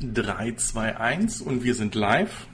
[0.00, 2.46] 3, 2, 1 und wir sind live.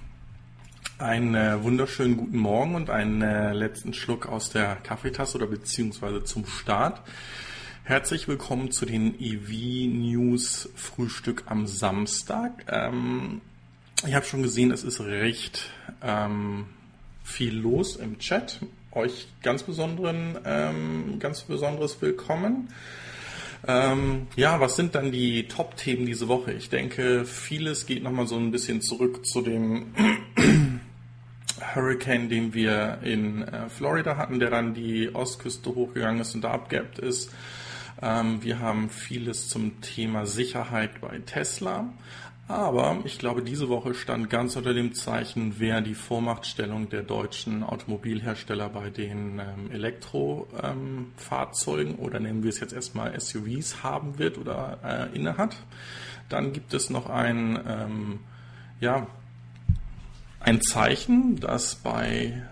[0.96, 6.24] Einen äh, wunderschönen guten Morgen und einen äh, letzten Schluck aus der Kaffeetasse oder beziehungsweise
[6.24, 7.02] zum Start.
[7.82, 12.64] Herzlich willkommen zu den EV News Frühstück am Samstag.
[12.68, 13.42] Ähm,
[14.06, 15.70] ich habe schon gesehen, es ist recht
[16.02, 16.64] ähm,
[17.24, 18.60] viel los im Chat.
[18.90, 22.68] Euch ganz besonderen, ähm, ganz besonderes Willkommen.
[23.66, 26.52] Ähm, ja, was sind dann die Top-Themen diese Woche?
[26.52, 29.94] Ich denke, vieles geht nochmal so ein bisschen zurück zu dem
[31.74, 36.50] Hurricane, den wir in äh, Florida hatten, der dann die Ostküste hochgegangen ist und da
[36.50, 37.30] abgeappt ist.
[38.02, 41.92] Ähm, wir haben vieles zum Thema Sicherheit bei Tesla.
[42.46, 47.62] Aber ich glaube, diese Woche stand ganz unter dem Zeichen, wer die Vormachtstellung der deutschen
[47.62, 54.36] Automobilhersteller bei den ähm, Elektrofahrzeugen ähm, oder nennen wir es jetzt erstmal SUVs haben wird
[54.36, 55.56] oder äh, innehat.
[56.28, 58.18] Dann gibt es noch ein, ähm,
[58.78, 59.06] ja,
[60.40, 62.42] ein Zeichen, dass bei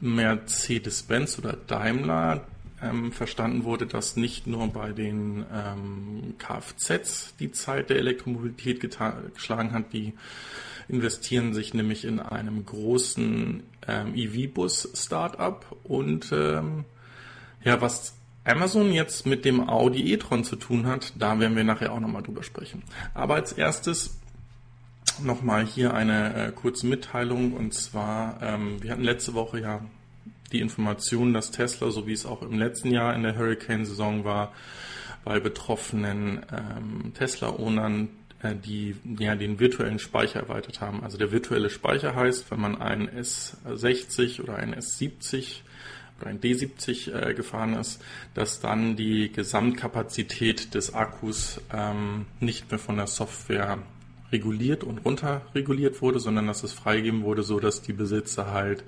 [0.00, 2.44] Mercedes-Benz oder Daimler
[2.82, 9.72] ähm, verstanden wurde, dass nicht nur bei den ähm, Kfz die Zeit der Elektromobilität geschlagen
[9.72, 10.14] hat, die
[10.88, 16.84] investieren sich nämlich in einem großen ähm, EV-Bus-Startup und ähm,
[17.62, 18.14] ja, was
[18.44, 22.22] Amazon jetzt mit dem Audi e-tron zu tun hat, da werden wir nachher auch nochmal
[22.22, 22.82] drüber sprechen.
[23.14, 24.18] Aber als erstes
[25.22, 29.80] nochmal hier eine äh, kurze Mitteilung und zwar, ähm, wir hatten letzte Woche ja
[30.52, 34.52] die Information, dass Tesla, so wie es auch im letzten Jahr in der Hurricane-Saison war,
[35.24, 38.08] bei betroffenen ähm, Tesla-Ownern,
[38.42, 41.02] äh, die ja den virtuellen Speicher erweitert haben.
[41.02, 45.60] Also der virtuelle Speicher heißt, wenn man einen S60 oder einen S70
[46.20, 48.02] oder ein D70 äh, gefahren ist,
[48.34, 53.78] dass dann die Gesamtkapazität des Akkus ähm, nicht mehr von der Software
[54.32, 58.84] reguliert und runterreguliert wurde, sondern dass es freigegeben wurde, so dass die Besitzer halt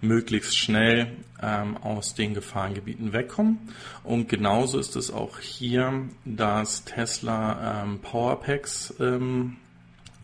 [0.00, 1.08] möglichst schnell
[1.42, 3.58] ähm, aus den Gefahrengebieten wegkommen.
[4.04, 9.56] Und genauso ist es auch hier, dass Tesla ähm, Powerpacks ähm,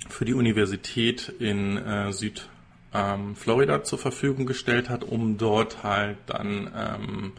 [0.08, 6.70] für die Universität in äh, Südflorida ähm, zur Verfügung gestellt hat, um dort halt dann
[6.76, 7.32] ähm,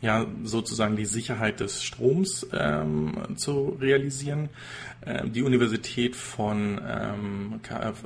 [0.00, 4.48] ja sozusagen die Sicherheit des Stroms ähm, zu realisieren.
[5.06, 7.60] Ähm, die Universität von ähm,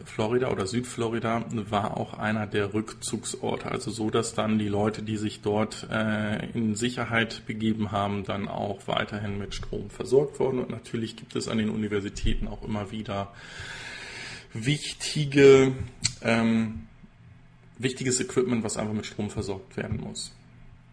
[0.05, 5.17] Florida oder Südflorida war auch einer der Rückzugsorte, also so, dass dann die Leute, die
[5.17, 10.61] sich dort äh, in Sicherheit begeben haben, dann auch weiterhin mit Strom versorgt wurden.
[10.61, 13.33] Und natürlich gibt es an den Universitäten auch immer wieder
[14.53, 15.73] wichtige
[16.23, 16.87] ähm,
[17.79, 20.33] wichtiges Equipment, was einfach mit Strom versorgt werden muss.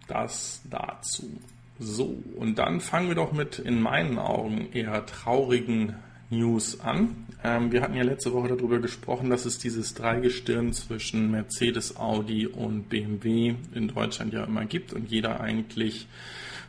[0.08, 1.40] Das dazu.
[1.84, 5.96] So, und dann fangen wir doch mit in meinen Augen eher traurigen
[6.30, 7.26] News an.
[7.44, 12.46] Ähm, wir hatten ja letzte Woche darüber gesprochen, dass es dieses Dreigestirn zwischen Mercedes, Audi
[12.46, 16.08] und BMW in Deutschland ja immer gibt und jeder eigentlich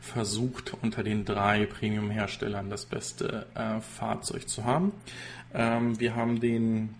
[0.00, 4.92] versucht, unter den drei Premium-Herstellern das beste äh, Fahrzeug zu haben.
[5.52, 6.94] Ähm, wir haben den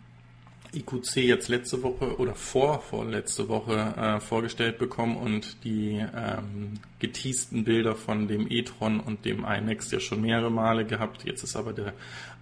[0.75, 7.65] IQC jetzt letzte Woche oder vor vorletzte Woche äh, vorgestellt bekommen und die ähm, geteasten
[7.65, 11.25] Bilder von dem e-tron und dem iNext ja schon mehrere Male gehabt.
[11.25, 11.93] Jetzt ist aber der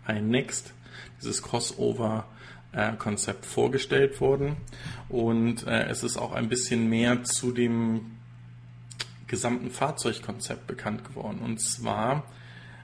[0.08, 0.72] iNext,
[1.20, 2.26] dieses Crossover
[2.72, 4.56] äh, Konzept vorgestellt worden
[5.08, 8.12] und äh, es ist auch ein bisschen mehr zu dem
[9.26, 12.24] gesamten Fahrzeugkonzept bekannt geworden und zwar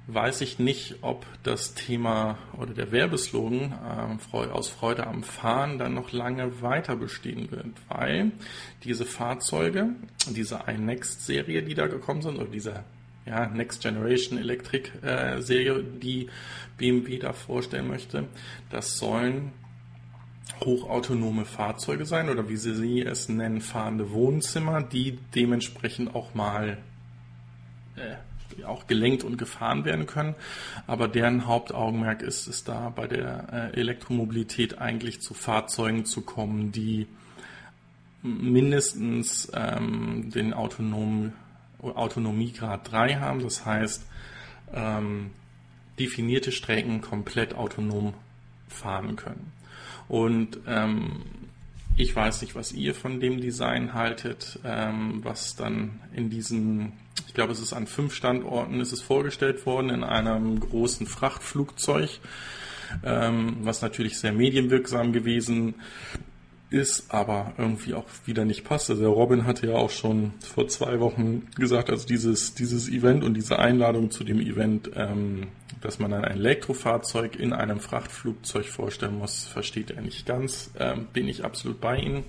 [0.09, 5.95] weiß ich nicht, ob das Thema oder der Werbeslogan äh, aus Freude am Fahren dann
[5.95, 8.33] noch lange weiter bestehen wird, weil
[8.85, 9.91] diese Fahrzeuge,
[10.29, 12.85] diese iNext-Serie, die da gekommen sind, oder diese
[13.27, 15.41] ja, Next Generation Electric äh,
[16.01, 16.29] die
[16.79, 18.29] BMW da vorstellen möchte,
[18.71, 19.53] das sollen
[20.65, 26.79] hochautonome Fahrzeuge sein oder wie sie es nennen, fahrende Wohnzimmer, die dementsprechend auch mal
[27.97, 28.15] äh,
[28.65, 30.35] auch gelenkt und gefahren werden können.
[30.87, 36.73] Aber deren Hauptaugenmerk ist es da, bei der äh, Elektromobilität eigentlich zu Fahrzeugen zu kommen,
[36.73, 37.07] die
[38.23, 41.35] mindestens ähm, den autonomen
[41.81, 43.43] Autonomiegrad 3 haben.
[43.43, 44.05] Das heißt,
[44.73, 45.31] ähm,
[45.99, 48.15] definierte Strecken komplett autonom
[48.69, 49.53] fahren können.
[50.09, 51.23] Und ähm,
[51.97, 56.93] ich weiß nicht, was ihr von dem Design haltet, ähm, was dann in diesen
[57.27, 62.21] ich glaube, es ist an fünf Standorten ist es vorgestellt worden in einem großen Frachtflugzeug,
[63.03, 65.77] ähm, was natürlich sehr medienwirksam gewesen
[66.69, 68.91] ist aber irgendwie auch wieder nicht passt.
[68.91, 73.23] Also der Robin hatte ja auch schon vor zwei Wochen gesagt, also dieses, dieses Event
[73.23, 75.49] und diese Einladung zu dem Event, ähm,
[75.81, 80.71] dass man dann ein Elektrofahrzeug in einem Frachtflugzeug vorstellen muss, versteht er nicht ganz.
[80.79, 82.25] Ähm, bin ich absolut bei Ihnen.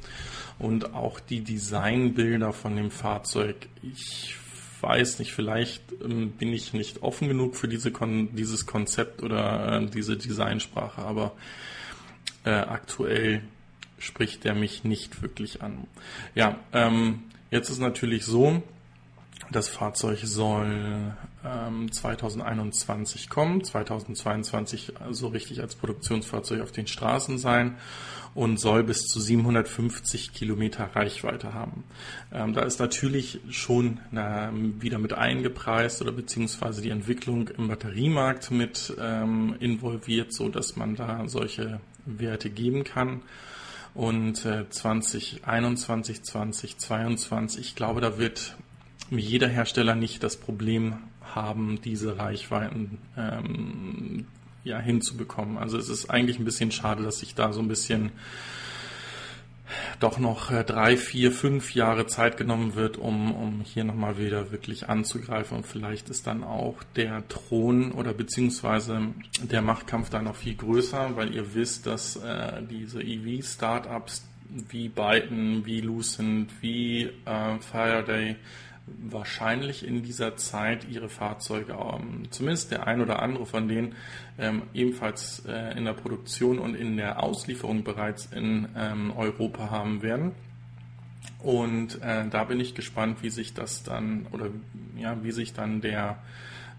[0.60, 4.36] Und auch die Designbilder von dem Fahrzeug, ich
[4.82, 9.82] weiß nicht, vielleicht ähm, bin ich nicht offen genug für diese Kon dieses Konzept oder
[9.82, 11.34] äh, diese Designsprache, aber
[12.44, 13.42] äh, aktuell
[13.98, 15.88] spricht der mich nicht wirklich an.
[16.36, 18.62] Ja, ähm, jetzt ist natürlich so,
[19.52, 21.14] das Fahrzeug soll
[21.46, 27.78] ähm, 2021 kommen, 2022 so richtig als Produktionsfahrzeug auf den Straßen sein
[28.36, 31.86] und soll bis zu 750 Kilometer Reichweite haben.
[32.32, 38.52] Ähm, da ist natürlich schon na, wieder mit eingepreist oder beziehungsweise die Entwicklung im Batteriemarkt
[38.52, 43.22] mit ähm, involviert, so dass man da solche Werte geben kann.
[43.98, 48.56] Und äh, 2021, 2022, ich glaube, da wird
[49.10, 50.98] jeder Hersteller nicht das Problem
[51.34, 54.28] haben, diese Reichweiten ähm,
[54.64, 55.58] ja, hinzubekommen.
[55.58, 58.12] Also es ist eigentlich ein bisschen schade, dass sich da so ein bisschen
[60.00, 64.52] doch noch äh, drei, vier, fünf Jahre Zeit genommen wird, um, um hier nochmal wieder
[64.52, 65.58] wirklich anzugreifen.
[65.58, 69.02] Und vielleicht ist dann auch der Thron oder beziehungsweise
[69.44, 74.28] der Machtkampf da noch viel größer, weil ihr wisst, dass äh, diese EV-Startups
[74.70, 78.38] wie Byton, wie Lucent, wie äh, Faraday
[78.88, 83.96] wahrscheinlich in dieser Zeit ihre Fahrzeuge, ähm, zumindest der ein oder andere von denen,
[84.38, 90.02] ähm, ebenfalls äh, in der Produktion und in der Auslieferung bereits in ähm, Europa haben
[90.02, 90.34] werden.
[91.40, 94.50] Und äh, da bin ich gespannt, wie sich das dann oder
[94.98, 96.18] ja, wie sich dann der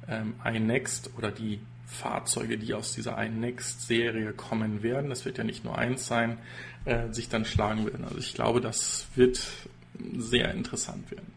[0.08, 5.64] ähm, iNext oder die Fahrzeuge, die aus dieser iNext-Serie kommen werden, das wird ja nicht
[5.64, 6.38] nur eins sein,
[6.84, 8.04] äh, sich dann schlagen werden.
[8.04, 9.40] Also ich glaube, das wird
[10.16, 11.32] sehr interessant werden.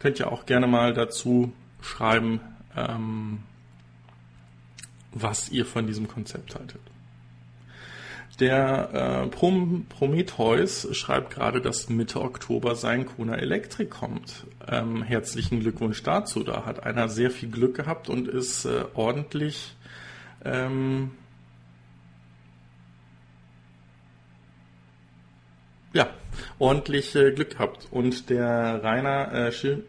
[0.00, 2.40] Könnt ihr auch gerne mal dazu schreiben,
[2.76, 3.40] ähm,
[5.12, 6.80] was ihr von diesem Konzept haltet.
[8.38, 14.46] Der äh, Prom Prometheus schreibt gerade, dass Mitte Oktober sein Kona Electric kommt.
[14.66, 16.42] Ähm, herzlichen Glückwunsch dazu.
[16.42, 19.76] Da hat einer sehr viel Glück gehabt und ist äh, ordentlich
[20.42, 21.10] ähm,
[25.92, 26.08] ja,
[26.58, 27.88] ordentlich äh, Glück gehabt.
[27.90, 29.84] Und der Rainer äh, Schil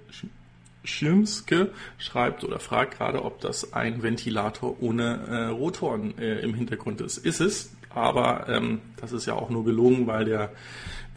[0.83, 7.01] Schilmske schreibt oder fragt gerade, ob das ein Ventilator ohne äh, Rotoren äh, im Hintergrund
[7.01, 7.17] ist.
[7.17, 10.51] Ist es, aber ähm, das ist ja auch nur gelungen, weil der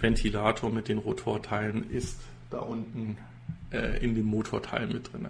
[0.00, 2.18] Ventilator mit den Rotorteilen ist
[2.50, 3.16] da unten
[3.70, 5.28] äh, in dem Motorteil mit drin.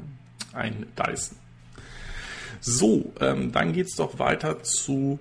[0.53, 1.39] Ein Dyson.
[2.61, 5.19] So, ähm, dann geht's doch weiter zu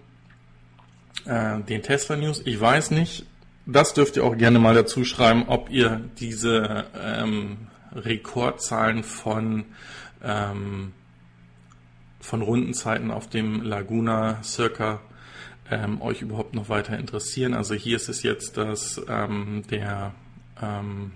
[1.26, 2.42] äh, den Tesla News.
[2.46, 3.26] Ich weiß nicht,
[3.66, 9.66] das dürft ihr auch gerne mal dazu schreiben, ob ihr diese ähm, Rekordzahlen von,
[10.24, 10.94] ähm,
[12.20, 15.02] von Rundenzeiten auf dem Laguna Circa
[15.70, 17.54] ähm, euch überhaupt noch weiter interessieren.
[17.54, 20.14] Also hier ist es jetzt, dass ähm, der
[20.62, 21.12] ähm,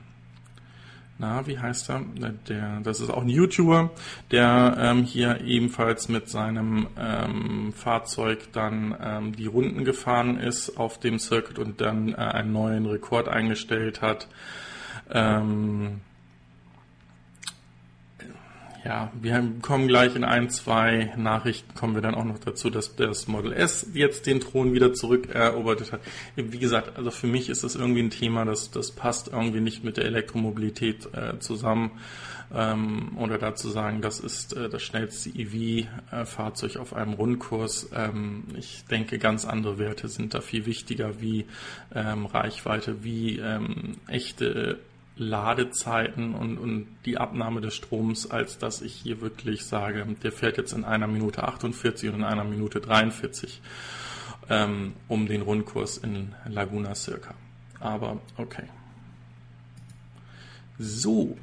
[1.19, 2.03] na, wie heißt er?
[2.47, 3.89] Der, das ist auch ein YouTuber,
[4.29, 11.17] der ähm, hier ebenfalls mit seinem ähm, Fahrzeug dann die Runden gefahren ist auf dem
[11.17, 14.27] Circuit und dann äh, einen neuen Rekord eingestellt hat.
[15.09, 16.01] Ähm,
[18.87, 22.95] ja, wir kommen gleich in ein, zwei Nachrichten, kommen wir dann auch noch dazu, dass
[22.95, 25.99] das Model S jetzt den Thron wieder zurückerobert hat.
[26.37, 29.83] Wie gesagt, also für mich ist das irgendwie ein Thema, das, das passt irgendwie nicht
[29.83, 31.99] mit der Elektromobilität äh, zusammen.
[32.55, 37.89] Ähm, oder dazu sagen, das ist äh, das schnellste EV-Fahrzeug auf einem Rundkurs.
[37.93, 41.45] Ähm, ich denke, ganz andere Werte sind da viel wichtiger, wie
[41.93, 44.79] ähm, Reichweite, wie ähm, echte
[45.17, 50.57] Ladezeiten und, und die Abnahme des Stroms, als dass ich hier wirklich sage, der fährt
[50.57, 53.61] jetzt in einer Minute 48 und in einer Minute 43
[54.49, 57.33] ähm, um den Rundkurs in Laguna Circa.
[57.79, 58.63] Aber okay.
[60.79, 61.35] So,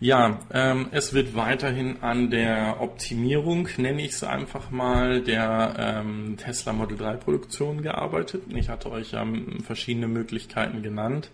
[0.00, 6.38] ja, ähm, es wird weiterhin an der Optimierung, nenne ich es einfach mal, der ähm,
[6.38, 8.44] Tesla Model 3 Produktion gearbeitet.
[8.48, 9.26] Ich hatte euch ja
[9.62, 11.30] verschiedene Möglichkeiten genannt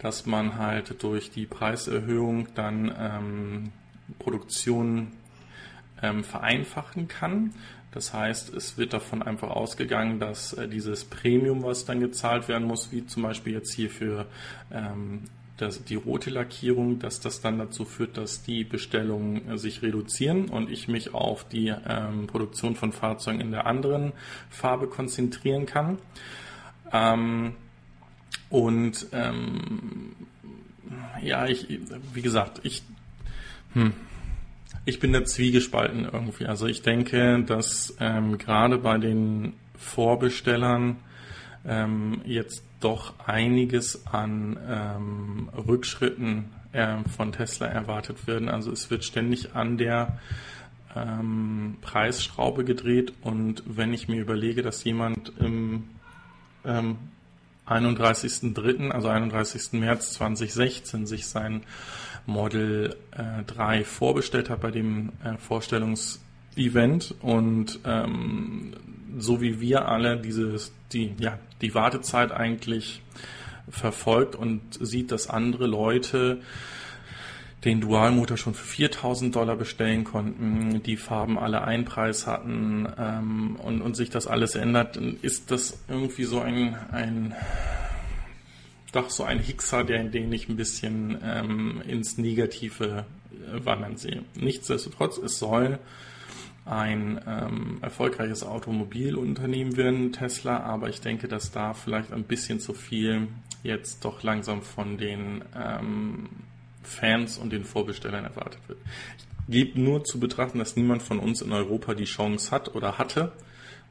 [0.00, 3.72] dass man halt durch die Preiserhöhung dann ähm,
[4.18, 5.12] Produktion
[6.02, 7.52] ähm, vereinfachen kann.
[7.92, 12.66] Das heißt, es wird davon einfach ausgegangen, dass äh, dieses Premium, was dann gezahlt werden
[12.66, 14.26] muss, wie zum Beispiel jetzt hier für
[14.72, 15.24] ähm,
[15.56, 20.48] das, die rote Lackierung, dass das dann dazu führt, dass die Bestellungen äh, sich reduzieren
[20.48, 24.12] und ich mich auf die ähm, Produktion von Fahrzeugen in der anderen
[24.48, 25.98] Farbe konzentrieren kann.
[26.92, 27.54] Ähm,
[28.50, 30.16] Und ähm,
[31.22, 31.66] ja, ich,
[32.12, 32.82] wie gesagt, ich,
[33.72, 33.92] hm,
[34.84, 36.46] ich bin da zwiegespalten irgendwie.
[36.46, 40.96] Also ich denke, dass ähm, gerade bei den Vorbestellern
[41.64, 48.48] ähm, jetzt doch einiges an ähm, Rückschritten äh, von Tesla erwartet werden.
[48.48, 50.18] Also es wird ständig an der
[50.96, 55.88] ähm, Preisschraube gedreht und wenn ich mir überlege, dass jemand im
[56.64, 56.96] ähm,
[57.70, 59.72] 31.03., also 31.
[59.72, 61.62] März 2016, sich sein
[62.26, 68.74] Model äh, 3 vorbestellt hat bei dem äh, Vorstellungsevent und ähm,
[69.18, 73.02] so wie wir alle dieses, die, ja, die Wartezeit eigentlich
[73.68, 76.40] verfolgt und sieht, dass andere Leute
[77.64, 83.56] den Dualmotor schon für 4000 Dollar bestellen konnten, die Farben alle einen Preis hatten ähm,
[83.56, 87.34] und, und sich das alles ändert, ist das irgendwie so ein, ein
[88.92, 94.24] doch so ein Hickser, der, den ich ein bisschen ähm, ins Negative äh, wandern sehe.
[94.34, 95.78] Nichtsdestotrotz, es soll
[96.64, 102.74] ein ähm, erfolgreiches Automobilunternehmen werden, Tesla, aber ich denke, dass da vielleicht ein bisschen zu
[102.74, 103.28] viel
[103.62, 106.28] jetzt doch langsam von den ähm,
[106.82, 108.78] Fans und den Vorbestellern erwartet wird.
[109.48, 112.98] Ich gebe nur zu betrachten, dass niemand von uns in Europa die Chance hat oder
[112.98, 113.32] hatte,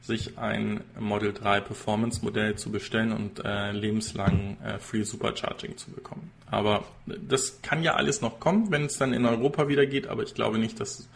[0.02, 5.90] sich ein Model 3 Performance Modell zu bestellen und äh, lebenslang äh, Free Supercharging zu
[5.90, 6.30] bekommen.
[6.46, 10.22] Aber das kann ja alles noch kommen, wenn es dann in Europa wieder geht, aber
[10.22, 11.08] ich glaube nicht, dass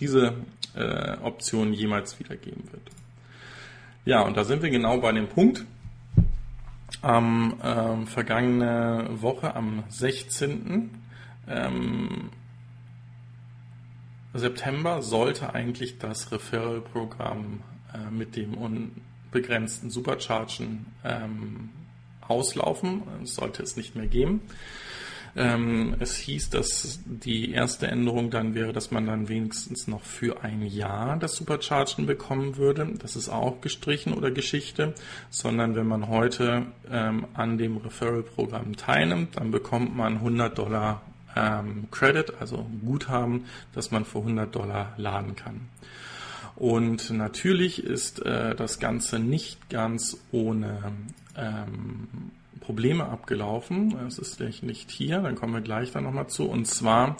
[0.00, 0.34] diese
[0.74, 2.82] äh, Option jemals wieder geben wird.
[4.04, 5.64] Ja, und da sind wir genau bei dem Punkt.
[7.02, 10.90] Am ähm, vergangene Woche, am 16.
[11.48, 12.30] Ähm,
[14.34, 21.70] September sollte eigentlich das Referral-Programm äh, mit dem unbegrenzten Superchargen ähm,
[22.20, 23.02] auslaufen.
[23.20, 24.40] Das sollte es nicht mehr geben.
[25.36, 30.44] Ähm, es hieß, dass die erste Änderung dann wäre, dass man dann wenigstens noch für
[30.44, 32.88] ein Jahr das Superchargen bekommen würde.
[32.98, 34.94] Das ist auch gestrichen oder Geschichte,
[35.30, 41.02] sondern wenn man heute ähm, an dem Referral-Programm teilnimmt, dann bekommt man 100 Dollar
[41.36, 45.68] ähm, Credit, also Guthaben, das man für 100 Dollar laden kann.
[46.56, 50.92] Und natürlich ist äh, das Ganze nicht ganz ohne
[51.36, 52.08] ähm,
[52.60, 53.96] Probleme abgelaufen.
[54.06, 56.48] Es ist nicht hier, dann kommen wir gleich da nochmal zu.
[56.48, 57.16] Und zwar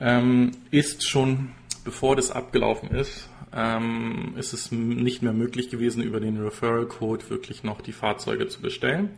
[0.00, 1.50] ähm, ist schon,
[1.84, 7.28] bevor das abgelaufen ist, ähm, ist es nicht mehr möglich gewesen, über den Referral Code
[7.28, 9.10] wirklich noch die Fahrzeuge zu bestellen.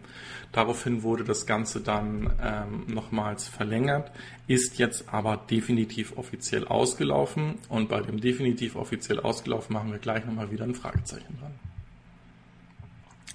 [0.54, 4.12] Daraufhin wurde das Ganze dann ähm, nochmals verlängert,
[4.46, 7.56] ist jetzt aber definitiv offiziell ausgelaufen.
[7.68, 11.54] Und bei dem definitiv offiziell ausgelaufen machen wir gleich nochmal wieder ein Fragezeichen dran.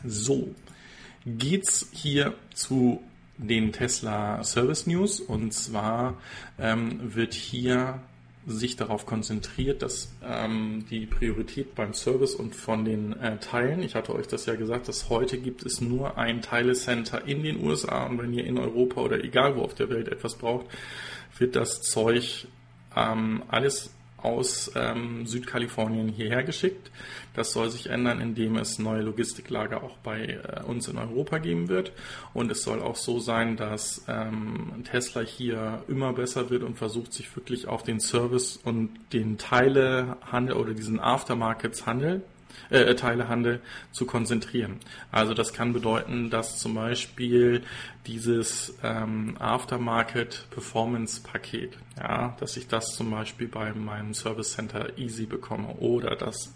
[0.06, 0.56] So,
[1.26, 3.04] geht's hier zu
[3.38, 5.20] den Tesla Service News.
[5.20, 6.14] Und zwar
[6.58, 8.00] ähm, wird hier
[8.53, 13.96] sich darauf konzentriert, dass ähm, die Priorität beim Service und von den äh, Teilen, ich
[13.96, 18.06] hatte euch das ja gesagt, dass heute gibt es nur ein Teile-Center in den USA
[18.06, 20.68] und wenn ihr in Europa oder egal wo auf der Welt etwas braucht,
[21.38, 22.48] wird das Zeug
[22.96, 26.92] ähm, alles aus ähm, Südkalifornien hierher geschickt.
[27.34, 31.70] Das soll sich ändern, indem es neue Logistiklager auch bei äh, uns in Europa geben
[31.70, 31.92] wird.
[32.34, 37.14] Und es soll auch so sein, dass ähm, Tesla hier immer besser wird und versucht,
[37.14, 42.24] sich wirklich auf den Service und den Teilehandel oder diesen Aftermarkets-Handel
[42.70, 44.79] äh, Teilehandel zu konzentrieren.
[45.12, 47.63] Also das kann bedeuten, dass zum Beispiel
[48.06, 54.98] dieses ähm, Aftermarket Performance Paket, ja, dass ich das zum Beispiel bei meinem Service Center
[54.98, 56.53] easy bekomme oder dass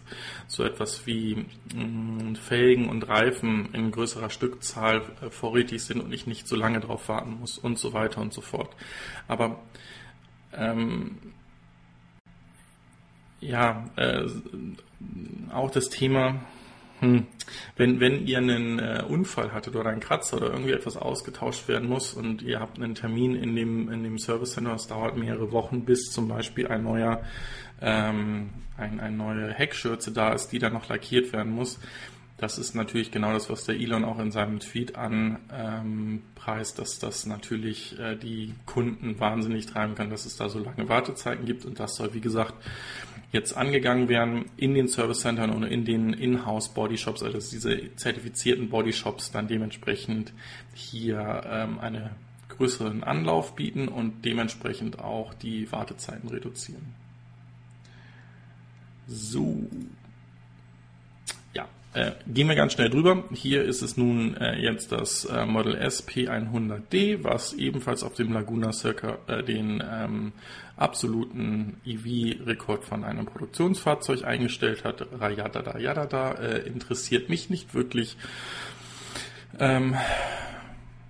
[0.47, 6.13] so etwas wie mh, mm, Felgen und Reifen in größerer Stückzahl äh, vorrätig sind und
[6.13, 8.69] ich nicht so lange drauf warten muss und so weiter und so fort.
[9.27, 9.59] Aber
[10.53, 11.17] ähm,
[13.41, 14.25] ja, äh,
[15.51, 16.41] auch das Thema,
[16.99, 17.27] hm,
[17.75, 21.89] wenn, wenn ihr einen äh, Unfall hattet oder einen Kratzer oder irgendwie etwas ausgetauscht werden
[21.89, 25.51] muss und ihr habt einen Termin in dem, in dem Service Center, es dauert mehrere
[25.51, 27.21] Wochen, bis zum Beispiel ein neuer,
[27.81, 31.79] ähm, ein, eine neue Heckschürze da ist, die dann noch lackiert werden muss.
[32.37, 36.99] Das ist natürlich genau das, was der Elon auch in seinem Tweet anpreist, ähm, dass
[36.99, 41.63] das natürlich äh, die Kunden wahnsinnig treiben kann, dass es da so lange Wartezeiten gibt
[41.63, 42.55] und das soll, wie gesagt,
[43.31, 48.69] jetzt angegangen werden in den Service Centern und in den In-house Bodyshops, also diese zertifizierten
[48.69, 50.33] Bodyshops dann dementsprechend
[50.73, 52.09] hier ähm, einen
[52.49, 56.93] größeren Anlauf bieten und dementsprechend auch die Wartezeiten reduzieren.
[59.07, 59.67] So.
[61.93, 63.23] Äh, gehen wir ganz schnell drüber.
[63.31, 68.33] Hier ist es nun äh, jetzt das äh, Model S P100D, was ebenfalls auf dem
[68.33, 70.33] Laguna Circa äh, den ähm,
[70.75, 75.05] absoluten EV-Rekord von einem Produktionsfahrzeug eingestellt hat.
[75.19, 78.17] Rayadada, yadada, äh, interessiert mich nicht wirklich.
[79.59, 79.95] Ähm,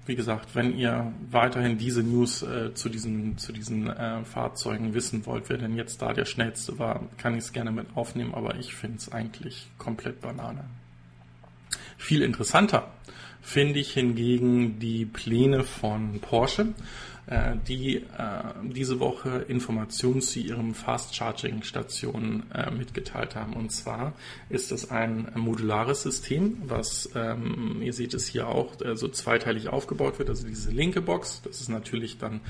[0.05, 5.25] wie gesagt, wenn ihr weiterhin diese News äh, zu diesen, zu diesen äh, Fahrzeugen wissen
[5.25, 8.55] wollt, wer denn jetzt da der schnellste war, kann ich es gerne mit aufnehmen, aber
[8.55, 10.65] ich finde es eigentlich komplett Banane.
[11.97, 12.91] Viel interessanter
[13.41, 16.73] finde ich hingegen die Pläne von Porsche
[17.25, 18.03] äh, die äh,
[18.63, 23.53] diese Woche Informationen zu ihrem Fast Charging Station äh, mitgeteilt haben.
[23.53, 24.13] Und zwar
[24.49, 30.19] ist es ein modulares System, was ähm, ihr seht es hier auch so zweiteilig aufgebaut
[30.19, 30.29] wird.
[30.29, 32.41] Also diese linke Box, das ist natürlich dann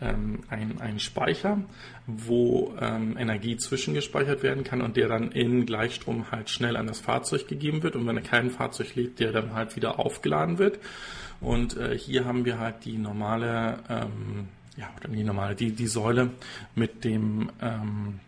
[0.00, 1.58] ähm, ein, ein Speicher,
[2.06, 7.00] wo ähm, Energie zwischengespeichert werden kann und der dann in Gleichstrom halt schnell an das
[7.00, 7.96] Fahrzeug gegeben wird.
[7.96, 10.78] Und wenn er kein Fahrzeug liegt, der dann halt wieder aufgeladen wird.
[11.40, 16.30] Und äh, hier haben wir halt die normale, ähm, ja, die normale, die, die Säule
[16.74, 18.20] mit dem ähm,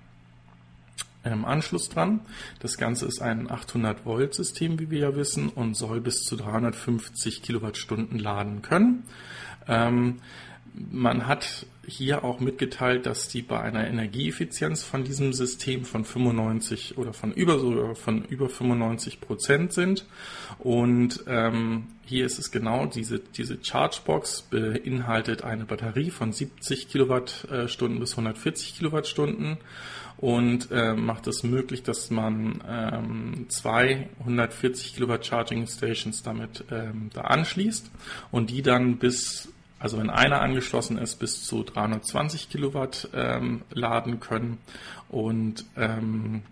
[1.25, 2.21] ähm, Anschluss dran.
[2.61, 6.37] Das Ganze ist ein 800 Volt System, wie wir ja wissen, und soll bis zu
[6.37, 9.04] 350 Kilowattstunden laden können.
[9.69, 10.21] Ähm,
[10.75, 16.97] man hat hier auch mitgeteilt, dass die bei einer Energieeffizienz von diesem System von 95
[16.97, 20.07] oder von über sogar von über 95 Prozent sind.
[20.62, 27.99] Und ähm, hier ist es genau, diese, diese Chargebox beinhaltet eine Batterie von 70 Kilowattstunden
[27.99, 29.57] bis 140 Kilowattstunden
[30.19, 37.11] und äh, macht es möglich, dass man ähm, zwei 140 Kilowatt Charging Stations damit ähm,
[37.12, 37.90] da anschließt
[38.31, 39.49] und die dann bis
[39.81, 44.59] also wenn einer angeschlossen ist, bis zu 320 Kilowatt ähm, laden können
[45.09, 46.42] und ähm,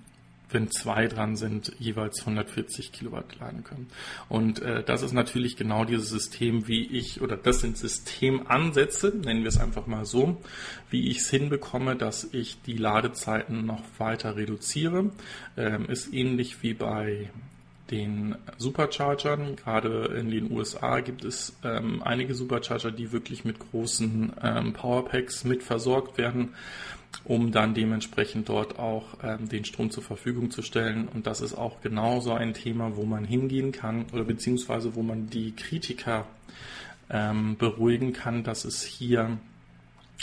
[0.52, 3.88] wenn zwei dran sind, jeweils 140 Kilowatt laden können.
[4.28, 9.42] Und äh, das ist natürlich genau dieses System, wie ich, oder das sind Systemansätze, nennen
[9.42, 10.40] wir es einfach mal so,
[10.90, 15.10] wie ich es hinbekomme, dass ich die Ladezeiten noch weiter reduziere.
[15.56, 17.30] Ähm, ist ähnlich wie bei
[17.90, 19.56] den Superchargern.
[19.56, 25.44] Gerade in den USA gibt es ähm, einige Supercharger, die wirklich mit großen ähm, Powerpacks
[25.44, 26.54] mit versorgt werden,
[27.24, 31.08] um dann dementsprechend dort auch ähm, den Strom zur Verfügung zu stellen.
[31.08, 35.28] Und das ist auch genauso ein Thema, wo man hingehen kann oder beziehungsweise wo man
[35.28, 36.26] die Kritiker
[37.10, 39.38] ähm, beruhigen kann, dass es hier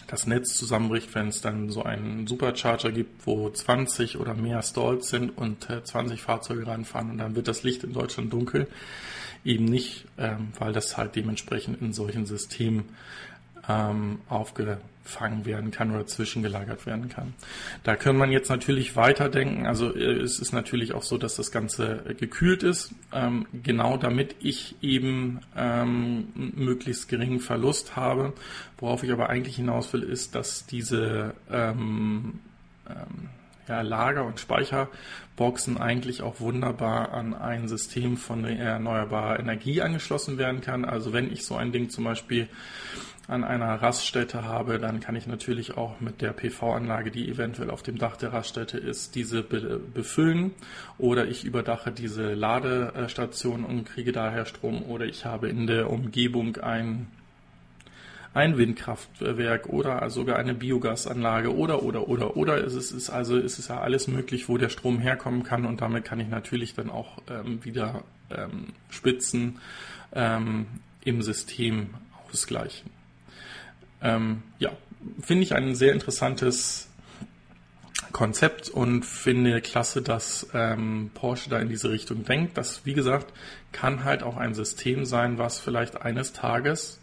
[0.06, 5.10] das Netz zusammenbricht, wenn es dann so einen Supercharger gibt, wo 20 oder mehr Stalls
[5.10, 8.68] sind und äh, 20 Fahrzeuge reinfahren und dann wird das Licht in Deutschland dunkel.
[9.44, 12.86] Eben nicht, ähm, weil das halt dementsprechend in solchen Systemen
[13.68, 14.20] ähm,
[15.08, 17.34] aufgefangen werden kann oder zwischengelagert werden kann.
[17.84, 19.66] Da kann man jetzt natürlich weiterdenken.
[19.66, 23.98] Also äh, es ist natürlich auch so, dass das Ganze äh, gekühlt ist, ähm, genau
[23.98, 28.34] damit ich eben ähm, möglichst geringen Verlust habe.
[28.78, 32.40] Worauf ich aber eigentlich hinaus will, ist, dass diese ähm,
[32.90, 33.30] ähm,
[33.68, 40.62] ja, Lager- und Speicherboxen eigentlich auch wunderbar an ein System von erneuerbarer Energie angeschlossen werden
[40.62, 40.86] kann.
[40.86, 42.48] Also wenn ich so ein Ding zum Beispiel
[43.28, 47.84] an einer Raststätte habe, dann kann ich natürlich auch mit der PV-Anlage, die eventuell auf
[47.84, 50.52] dem Dach der Raststätte ist, diese be befüllen
[50.98, 56.56] oder ich überdache diese Ladestation und kriege daher Strom oder ich habe in der Umgebung
[56.58, 57.08] ein
[58.38, 63.70] ein Windkraftwerk oder sogar eine Biogasanlage oder oder oder oder es ist, also es ist
[63.70, 67.18] ja alles möglich, wo der Strom herkommen kann und damit kann ich natürlich dann auch
[67.30, 69.60] ähm, wieder ähm, Spitzen
[70.14, 70.68] ähm,
[71.04, 71.96] im System
[72.30, 72.92] ausgleichen.
[74.04, 74.70] Ähm, ja,
[75.20, 76.90] finde ich ein sehr interessantes
[78.12, 82.56] Konzept und finde klasse, dass ähm, Porsche da in diese Richtung denkt.
[82.56, 83.34] Das, wie gesagt,
[83.72, 87.00] kann halt auch ein System sein, was vielleicht eines Tages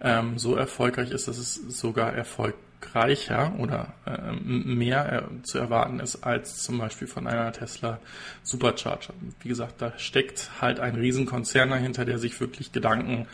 [0.00, 6.24] ähm, so erfolgreich ist, dass es sogar erfolgreicher oder äh, mehr äh, zu erwarten ist
[6.24, 7.98] als zum Beispiel von einer Tesla
[8.42, 9.14] Supercharger.
[9.40, 13.26] Wie gesagt, da steckt halt ein Riesenkonzern dahinter, der sich wirklich Gedanken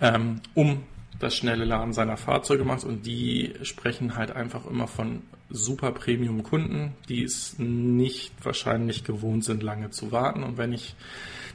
[0.00, 0.84] ähm, um
[1.18, 6.94] das schnelle Laden seiner Fahrzeuge macht und die sprechen halt einfach immer von super Premium-Kunden,
[7.08, 10.42] die es nicht wahrscheinlich gewohnt sind, lange zu warten.
[10.42, 10.96] Und wenn ich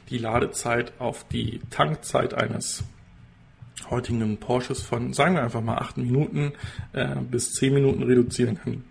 [0.08, 2.84] die Ladezeit auf die Tankzeit eines
[3.90, 6.52] heutigen Porsches von, sagen wir einfach mal, acht Minuten
[6.92, 8.84] äh, bis zehn Minuten reduzieren kann,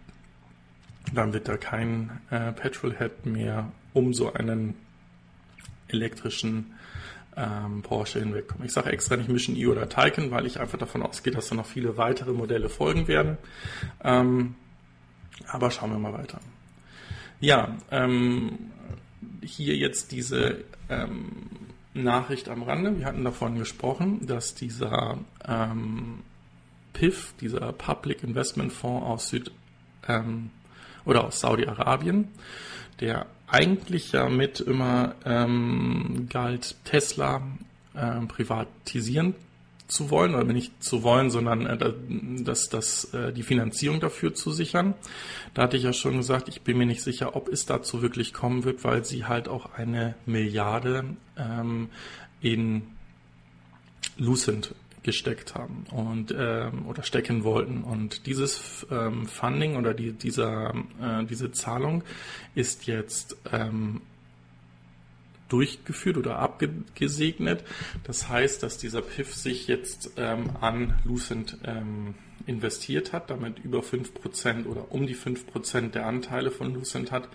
[1.14, 4.76] dann wird da kein äh, Petrolhead mehr um so einen
[5.88, 6.74] elektrischen
[7.36, 8.66] ähm, Porsche hinwegkommen.
[8.66, 11.56] Ich sage extra nicht Mission E oder Taycan, weil ich einfach davon ausgehe, dass da
[11.56, 13.38] noch viele weitere Modelle folgen werden.
[14.04, 14.56] Ähm,
[15.48, 16.40] aber schauen wir mal weiter.
[17.40, 18.58] Ja, ähm,
[19.42, 21.67] hier jetzt diese ähm,
[22.04, 22.98] Nachricht am Rande.
[22.98, 26.20] Wir hatten davon gesprochen, dass dieser ähm,
[26.94, 29.52] PIF, dieser Public Investment Fonds aus Süd
[30.08, 30.50] ähm,
[31.06, 32.30] oder aus Saudi-Arabien,
[33.00, 37.42] der eigentlich ja mit immer ähm, galt, Tesla
[37.94, 39.36] äh, privatisieren
[39.88, 41.94] zu wollen, oder nicht zu wollen, sondern äh,
[42.44, 44.94] das, das, äh, die Finanzierung dafür zu sichern.
[45.54, 48.34] Da hatte ich ja schon gesagt, ich bin mir nicht sicher, ob es dazu wirklich
[48.34, 51.06] kommen wird, weil sie halt auch eine Milliarde
[51.38, 51.90] ähm,
[52.42, 52.84] in
[54.18, 57.84] Lucent gesteckt haben und ähm, oder stecken wollten.
[57.84, 62.04] Und dieses ähm, Funding oder die, dieser, äh, diese Zahlung
[62.56, 64.02] ist jetzt ähm,
[65.50, 67.64] durchgeführt oder abgesegnet.
[68.04, 73.80] Das heißt, dass dieser PIF sich jetzt ähm, an Lucent ähm, investiert hat, damit über
[73.80, 77.28] 5% oder um die 5% der Anteile von Lucent hat.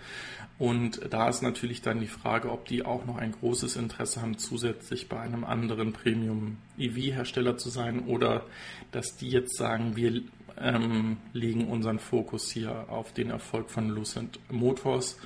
[0.57, 4.37] Und da ist natürlich dann die Frage, ob die auch noch ein großes Interesse haben,
[4.37, 8.45] zusätzlich bei einem anderen Premium-EV-Hersteller zu sein oder
[8.91, 10.21] dass die jetzt sagen, wir
[10.59, 15.17] ähm, legen unseren Fokus hier auf den Erfolg von Lucent Motors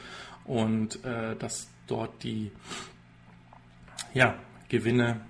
[0.46, 2.52] und äh, dass dort die
[4.14, 4.36] ja,
[4.70, 5.22] Gewinne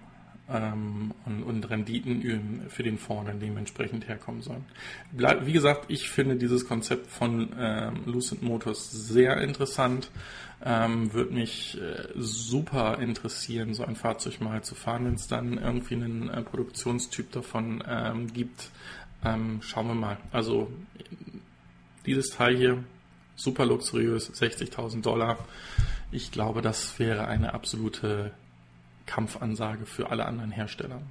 [0.49, 4.65] ähm, und, und, Renditen für den Fonds dann dementsprechend herkommen sollen.
[5.11, 10.09] Wie gesagt, ich finde dieses Konzept von ähm, Lucent Motors sehr interessant.
[10.63, 15.57] Ähm, Würde mich äh, super interessieren, so ein Fahrzeug mal zu fahren, wenn es dann
[15.57, 18.71] irgendwie einen äh, Produktionstyp davon ähm, gibt.
[19.23, 20.17] Ähm, schauen wir mal.
[20.31, 20.71] Also
[22.07, 22.83] dieses Teil hier,
[23.35, 25.37] super luxuriös, 60.000 Dollar.
[26.11, 28.31] Ich glaube, das wäre eine absolute
[29.05, 31.01] Kampfansage für alle anderen Hersteller.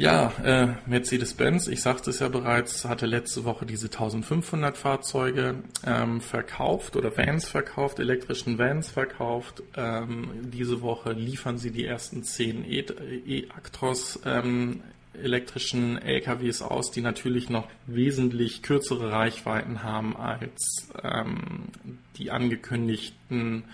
[0.00, 6.22] Ja, äh, Mercedes-Benz, ich sagte es ja bereits, hatte letzte Woche diese 1500 Fahrzeuge ähm,
[6.22, 9.62] verkauft oder Vans verkauft, elektrischen Vans verkauft.
[9.76, 14.80] Ähm, diese Woche liefern sie die ersten 10 E-Actros ähm,
[15.14, 21.68] elektrischen LKWs aus, die natürlich noch wesentlich kürzere Reichweiten haben als ähm,
[22.16, 23.64] die angekündigten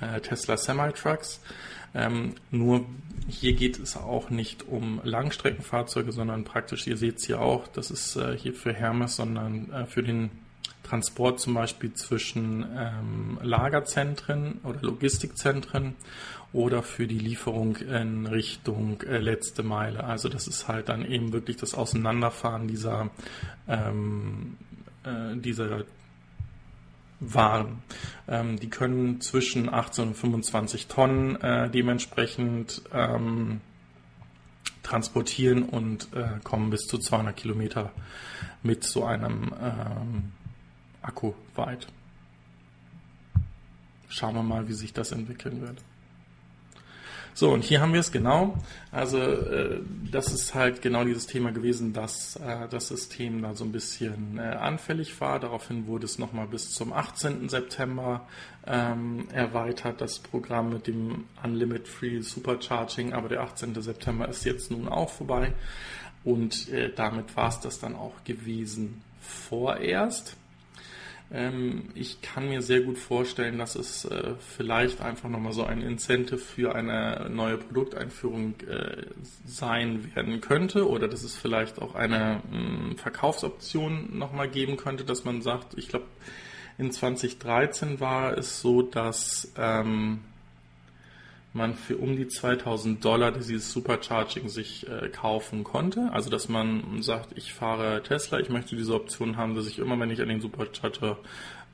[0.00, 1.40] äh, Tesla Semi-Trucks.
[1.94, 2.86] Ähm, nur
[3.28, 7.90] hier geht es auch nicht um Langstreckenfahrzeuge, sondern praktisch, ihr seht es hier auch, das
[7.90, 10.30] ist äh, hier für Hermes, sondern äh, für den
[10.82, 15.94] Transport zum Beispiel zwischen ähm, Lagerzentren oder Logistikzentren
[16.54, 20.04] oder für die Lieferung in Richtung äh, letzte Meile.
[20.04, 23.10] Also das ist halt dann eben wirklich das Auseinanderfahren dieser,
[23.68, 24.56] ähm,
[25.04, 25.84] äh, dieser
[27.18, 27.82] waren.
[28.28, 33.60] Ähm, die können zwischen 18 und 25 Tonnen äh, dementsprechend ähm,
[34.84, 37.90] transportieren und äh, kommen bis zu 200 Kilometer
[38.62, 40.32] mit so einem ähm,
[41.02, 41.88] Akku weit.
[44.08, 45.78] Schauen wir mal, wie sich das entwickeln wird.
[47.36, 48.56] So, und hier haben wir es genau.
[48.92, 53.64] Also äh, das ist halt genau dieses Thema gewesen, dass äh, das System da so
[53.64, 55.40] ein bisschen äh, anfällig war.
[55.40, 57.48] Daraufhin wurde es nochmal bis zum 18.
[57.48, 58.24] September
[58.68, 63.12] ähm, erweitert, das Programm mit dem Unlimited Free Supercharging.
[63.12, 63.82] Aber der 18.
[63.82, 65.52] September ist jetzt nun auch vorbei.
[66.22, 70.36] Und äh, damit war es das dann auch gewesen vorerst.
[71.34, 75.82] Ähm, ich kann mir sehr gut vorstellen, dass es äh, vielleicht einfach nochmal so ein
[75.82, 79.06] Incentive für eine neue Produkteinführung äh,
[79.44, 85.24] sein werden könnte oder dass es vielleicht auch eine ähm, Verkaufsoption nochmal geben könnte, dass
[85.24, 86.06] man sagt, ich glaube,
[86.78, 90.20] in 2013 war es so, dass ähm,
[91.54, 96.10] man für um die 2000 Dollar dieses Supercharging sich äh, kaufen konnte.
[96.12, 99.98] Also dass man sagt, ich fahre Tesla, ich möchte diese Option haben, dass ich immer,
[99.98, 101.16] wenn ich an den Supercharger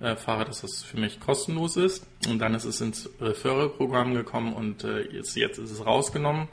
[0.01, 2.07] äh, fahre, dass das für mich kostenlos ist.
[2.29, 6.49] Und dann ist es ins Referral-Programm gekommen und äh, jetzt, jetzt ist es rausgenommen.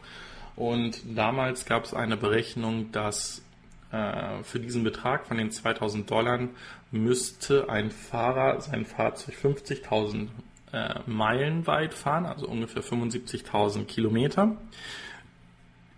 [0.56, 3.44] Und damals gab es eine Berechnung, dass
[3.92, 6.48] äh, für diesen Betrag von den 2000 Dollar
[6.92, 10.30] müsste ein Fahrer sein Fahrzeug 50.000
[10.72, 14.58] äh, Meilen weit fahren, also ungefähr 75.000 Kilometer.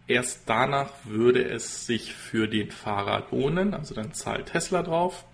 [0.07, 5.25] Erst danach würde es sich für den Fahrer lohnen, also dann zahlt Tesla drauf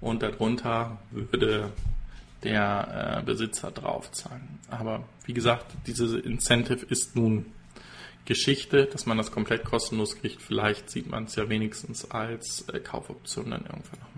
[0.00, 1.70] und darunter würde
[2.42, 4.58] der äh, Besitzer draufzahlen.
[4.68, 7.46] Aber wie gesagt, diese Incentive ist nun
[8.24, 10.42] Geschichte, dass man das komplett kostenlos kriegt.
[10.42, 14.15] Vielleicht sieht man es ja wenigstens als äh, Kaufoption dann irgendwann nochmal.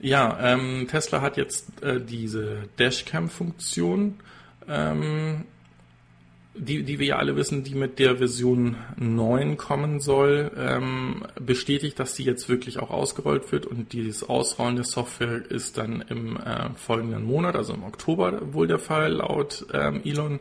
[0.00, 4.18] Ja, ähm, Tesla hat jetzt äh, diese Dashcam-Funktion
[4.68, 5.44] ähm,
[6.54, 11.98] die, die wir ja alle wissen, die mit der Version 9 kommen soll, ähm, bestätigt,
[11.98, 16.36] dass die jetzt wirklich auch ausgerollt wird und dieses Ausrollen der Software ist dann im
[16.36, 20.40] äh, folgenden Monat, also im Oktober wohl der Fall laut ähm, Elon.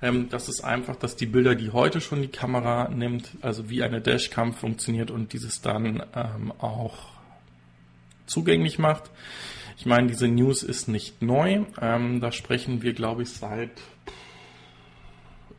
[0.00, 3.82] Ähm, das ist einfach, dass die Bilder, die heute schon die Kamera nimmt, also wie
[3.82, 7.13] eine Dashcam funktioniert und dieses dann ähm, auch
[8.26, 9.10] zugänglich macht.
[9.76, 11.64] Ich meine, diese News ist nicht neu.
[11.80, 13.70] Ähm, da sprechen wir, glaube ich, seit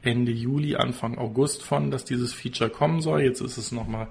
[0.01, 3.21] Ende Juli, Anfang August von, dass dieses Feature kommen soll.
[3.21, 4.07] Jetzt ist es nochmal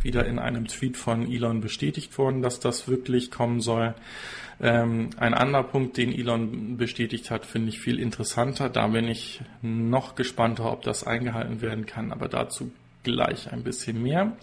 [0.00, 3.94] wieder in einem Tweet von Elon bestätigt worden, dass das wirklich kommen soll.
[4.60, 8.68] Ähm, ein anderer Punkt, den Elon bestätigt hat, finde ich viel interessanter.
[8.68, 12.70] Da bin ich noch gespannter, ob das eingehalten werden kann, aber dazu
[13.02, 14.36] gleich ein bisschen mehr.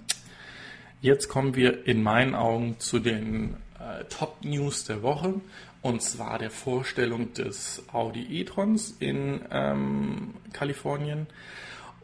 [1.02, 5.36] Jetzt kommen wir in meinen Augen zu den äh, Top News der Woche
[5.82, 11.28] und zwar der Vorstellung des Audi e-trons in ähm, Kalifornien.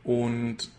[0.05, 0.69] Und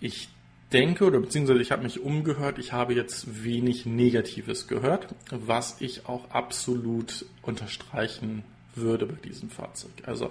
[0.00, 0.30] ich
[0.72, 6.06] denke, oder beziehungsweise ich habe mich umgehört, ich habe jetzt wenig Negatives gehört, was ich
[6.06, 8.42] auch absolut unterstreichen
[8.74, 9.92] würde bei diesem Fahrzeug.
[10.04, 10.30] Also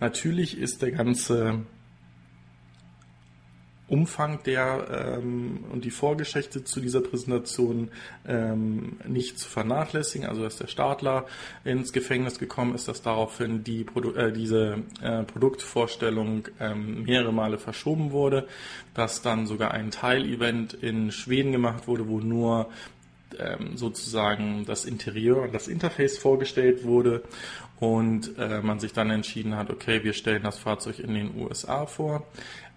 [0.00, 1.66] natürlich ist der ganze
[3.88, 7.90] Umfang der ähm, und die Vorgeschichte zu dieser Präsentation
[8.26, 10.26] ähm, nicht zu vernachlässigen.
[10.28, 11.26] Also dass der Startler
[11.64, 17.58] ins Gefängnis gekommen ist, dass daraufhin die Produ äh, diese äh, Produktvorstellung ähm, mehrere Male
[17.58, 18.48] verschoben wurde,
[18.94, 22.68] dass dann sogar ein Teilevent in Schweden gemacht wurde, wo nur
[23.38, 27.22] ähm, sozusagen das Interieur und das Interface vorgestellt wurde
[27.78, 31.86] und äh, man sich dann entschieden hat, okay, wir stellen das Fahrzeug in den USA
[31.86, 32.26] vor.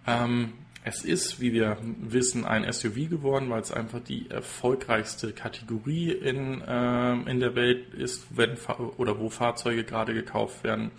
[0.05, 6.11] Ähm, es ist, wie wir wissen, ein SUV geworden, weil es einfach die erfolgreichste Kategorie
[6.11, 8.57] in, äh, in der Welt ist, wenn
[8.97, 10.91] oder wo Fahrzeuge gerade gekauft werden.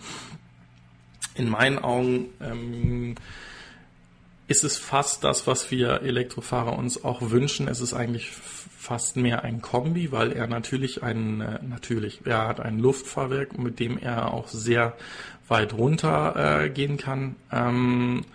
[1.35, 3.15] In meinen Augen ähm,
[4.47, 7.67] ist es fast das, was wir Elektrofahrer uns auch wünschen.
[7.67, 12.59] Es ist eigentlich fast mehr ein Kombi, weil er natürlich ein, äh, natürlich, er hat
[12.59, 14.95] ein Luftfahrwerk, mit dem er auch sehr
[15.47, 17.35] weit runter äh, gehen kann.
[17.51, 18.25] Ähm,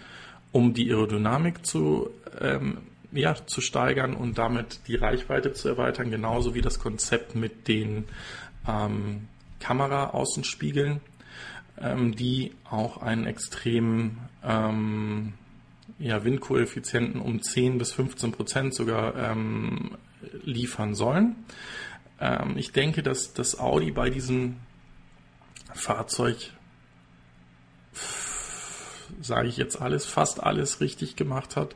[0.57, 2.09] um die Aerodynamik zu,
[2.41, 2.79] ähm,
[3.13, 8.05] ja, zu steigern und damit die Reichweite zu erweitern, genauso wie das Konzept mit den
[8.67, 9.29] ähm,
[9.61, 11.03] Kamera-Außenspiegeln,
[11.79, 15.35] ähm, die auch einen extremen ähm,
[15.99, 19.99] ja, Windkoeffizienten um 10 bis 15 Prozent sogar ähm,
[20.43, 21.37] liefern sollen.
[22.19, 24.57] Ähm, ich denke, dass das Audi bei diesem
[25.75, 26.51] Fahrzeug
[29.21, 31.75] sage ich jetzt alles, fast alles richtig gemacht hat.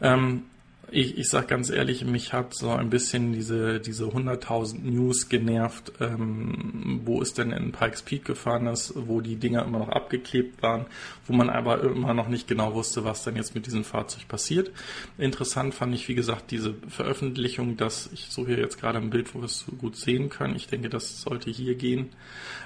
[0.00, 0.44] Ähm,
[0.90, 5.92] ich, ich sage ganz ehrlich, mich hat so ein bisschen diese, diese 100.000 News genervt,
[6.00, 10.62] ähm, wo es denn in Pikes Peak gefahren ist, wo die Dinger immer noch abgeklebt
[10.62, 10.86] waren,
[11.26, 14.70] wo man aber immer noch nicht genau wusste, was dann jetzt mit diesem Fahrzeug passiert.
[15.18, 19.34] Interessant fand ich, wie gesagt, diese Veröffentlichung, dass ich suche hier jetzt gerade ein Bild,
[19.34, 20.54] wo wir es gut sehen können.
[20.54, 22.10] Ich denke, das sollte hier gehen.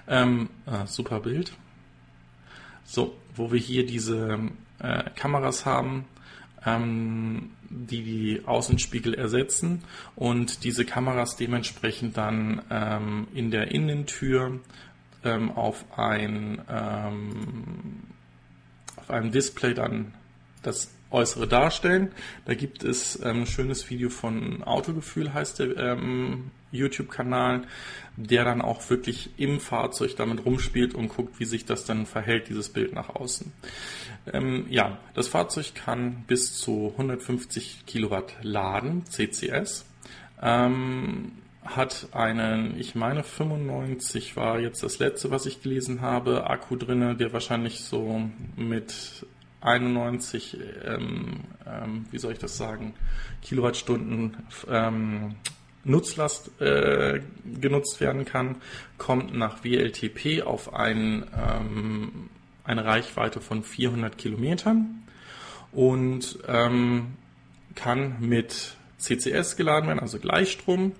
[0.06, 1.52] Ähm, äh, super Bild.
[2.84, 4.38] So, wo wir hier diese
[4.78, 6.04] äh, Kameras haben,
[6.66, 9.82] ähm, die die Außenspiegel ersetzen
[10.14, 14.60] und diese Kameras dementsprechend dann ähm, in der Innentür
[15.24, 18.02] ähm, auf ein ähm,
[18.96, 20.12] auf einem Display dann
[20.62, 22.12] das Äußere darstellen.
[22.44, 27.62] Da gibt es ein ähm, schönes Video von Autogefühl, heißt der ähm, YouTube-Kanal,
[28.16, 32.48] der dann auch wirklich im Fahrzeug damit rumspielt und guckt, wie sich das dann verhält,
[32.48, 33.52] dieses Bild nach außen.
[34.32, 39.86] Ähm, ja, das Fahrzeug kann bis zu 150 Kilowatt laden, CCS.
[40.40, 41.32] Ähm,
[41.64, 47.16] hat einen, ich meine 95 war jetzt das letzte, was ich gelesen habe, Akku drinne,
[47.16, 48.22] der wahrscheinlich so
[48.56, 49.26] mit
[49.60, 52.94] 91, ähm, ähm, wie soll ich das sagen,
[53.42, 54.36] Kilowattstunden
[54.68, 55.34] ähm,
[55.84, 57.20] Nutzlast äh,
[57.60, 58.56] genutzt werden kann,
[58.98, 62.30] kommt nach WLTP auf ein, ähm,
[62.64, 65.02] eine Reichweite von 400 Kilometern
[65.72, 67.14] und ähm,
[67.74, 70.92] kann mit CCS geladen werden, also Gleichstrom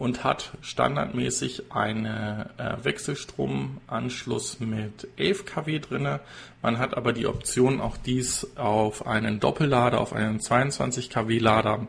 [0.00, 2.46] und hat standardmäßig einen äh,
[2.82, 6.20] Wechselstromanschluss mit 11 kW drinne.
[6.62, 11.86] Man hat aber die Option, auch dies auf einen Doppellader, auf einen 22 kW Lader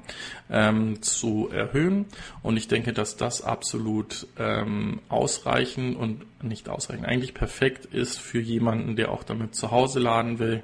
[0.50, 2.06] ähm, zu erhöhen.
[2.44, 8.42] Und ich denke, dass das absolut ähm, ausreichend und nicht ausreichend, eigentlich perfekt ist für
[8.42, 10.64] jemanden, der auch damit zu Hause laden will.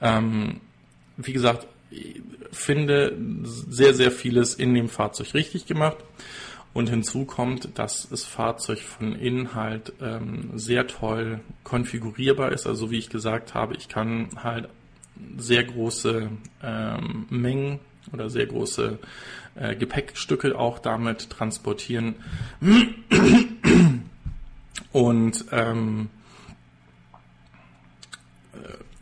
[0.00, 0.60] Ähm,
[1.16, 1.68] wie gesagt,
[2.50, 5.98] finde sehr, sehr vieles in dem Fahrzeug richtig gemacht.
[6.76, 12.66] Und hinzu kommt, dass das Fahrzeug von innen halt ähm, sehr toll konfigurierbar ist.
[12.66, 14.68] Also wie ich gesagt habe, ich kann halt
[15.38, 16.28] sehr große
[16.62, 17.78] ähm, Mengen
[18.12, 18.98] oder sehr große
[19.54, 22.16] äh, Gepäckstücke auch damit transportieren.
[24.92, 26.10] Und ähm,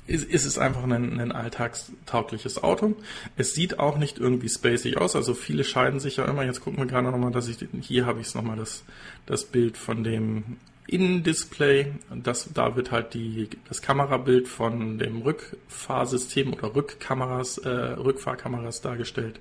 [0.06, 2.94] ist, es einfach ein, ein alltagstaugliches Auto.
[3.36, 5.16] Es sieht auch nicht irgendwie spacig aus.
[5.16, 6.44] Also viele scheiden sich ja immer.
[6.44, 8.84] Jetzt gucken wir gerade nochmal, dass ich hier habe ich es nochmal das,
[9.24, 11.92] das Bild von dem Innendisplay.
[12.22, 19.40] Das, da wird halt die, das Kamerabild von dem Rückfahrsystem oder Rückkameras, äh, Rückfahrkameras dargestellt.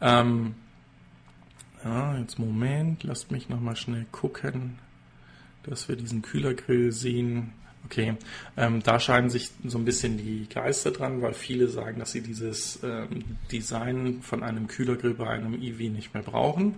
[0.00, 0.54] Ähm,
[1.84, 4.78] ja, jetzt Moment, lasst mich nochmal schnell gucken,
[5.64, 7.52] dass wir diesen Kühlergrill sehen.
[7.86, 8.16] Okay,
[8.56, 12.22] ähm, da scheiden sich so ein bisschen die Geister dran, weil viele sagen, dass sie
[12.22, 16.76] dieses ähm, Design von einem Kühlergrill bei einem EV nicht mehr brauchen,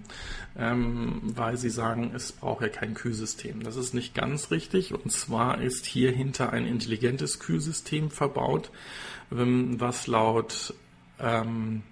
[0.58, 3.62] ähm, weil sie sagen, es braucht ja kein Kühlsystem.
[3.62, 8.72] Das ist nicht ganz richtig und zwar ist hier hinter ein intelligentes Kühlsystem verbaut,
[9.30, 10.74] ähm, was laut
[11.20, 11.82] ähm,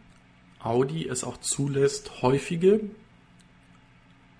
[0.59, 2.81] Audi es auch zulässt, häufige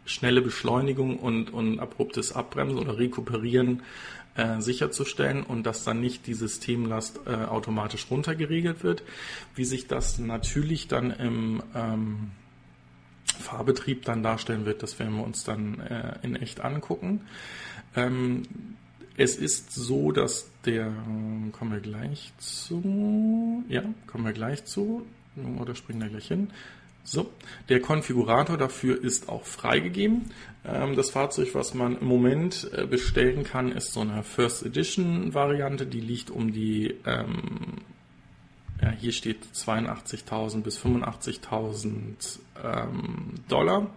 [0.07, 3.83] schnelle Beschleunigung und, und abruptes Abbremsen oder Rekuperieren
[4.37, 9.03] äh, sicherzustellen und dass dann nicht die Systemlast äh, automatisch runtergeregelt wird.
[9.55, 12.31] Wie sich das natürlich dann im ähm,
[13.39, 17.21] Fahrbetrieb dann darstellen wird, das werden wir uns dann äh, in echt angucken.
[17.97, 18.43] Ähm,
[19.17, 20.93] es ist so, dass der,
[21.53, 25.07] kommen wir gleich zu, ja, kommen wir gleich zu,
[25.59, 26.51] oder springen wir gleich hin.
[27.05, 27.31] So,
[27.69, 30.31] der Konfigurator dafür ist auch freigegeben.
[30.65, 35.35] Ähm, das Fahrzeug, was man im Moment äh, bestellen kann, ist so eine First Edition
[35.35, 35.87] Variante.
[35.87, 37.83] Die liegt um die, ähm,
[38.81, 43.91] ja, hier steht 82.000 bis 85.000 ähm, Dollar.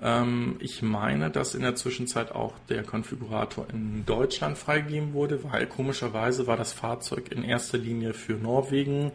[0.00, 5.66] Ähm, ich meine, dass in der Zwischenzeit auch der Konfigurator in Deutschland freigegeben wurde, weil
[5.66, 9.12] komischerweise war das Fahrzeug in erster Linie für Norwegen,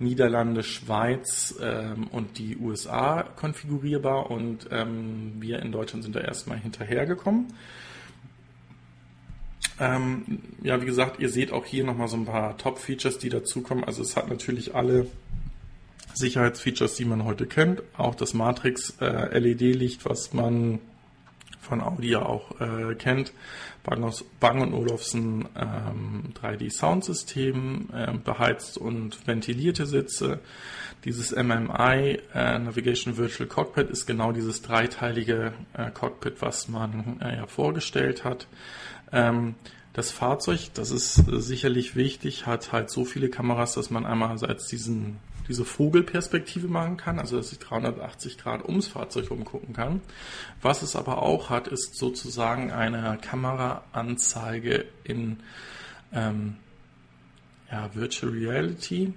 [0.00, 6.58] Niederlande, Schweiz ähm, und die USA konfigurierbar und ähm, wir in Deutschland sind da erstmal
[6.58, 7.52] hinterhergekommen.
[9.78, 13.84] Ähm, ja, wie gesagt, ihr seht auch hier nochmal so ein paar Top-Features, die dazukommen.
[13.84, 15.06] Also es hat natürlich alle
[16.14, 17.82] Sicherheitsfeatures, die man heute kennt.
[17.96, 20.80] Auch das Matrix äh, LED-Licht, was man
[21.60, 23.32] von Audi ja auch äh, kennt.
[23.82, 30.40] Bang, Bang Olufsen ähm, 3D-Soundsystem, äh, beheizt und ventilierte Sitze.
[31.04, 37.36] Dieses MMI äh, Navigation Virtual Cockpit ist genau dieses dreiteilige äh, Cockpit, was man äh,
[37.36, 38.46] ja vorgestellt hat.
[39.12, 39.54] Ähm,
[39.92, 44.68] das Fahrzeug, das ist äh, sicherlich wichtig, hat halt so viele Kameras, dass man einerseits
[44.68, 45.18] diesen
[45.50, 50.00] diese Vogelperspektive machen kann, also dass ich 380 Grad ums Fahrzeug umgucken kann.
[50.62, 55.40] Was es aber auch hat, ist sozusagen eine Kameraanzeige in
[56.12, 56.56] ähm,
[57.68, 59.12] ja, Virtual Reality,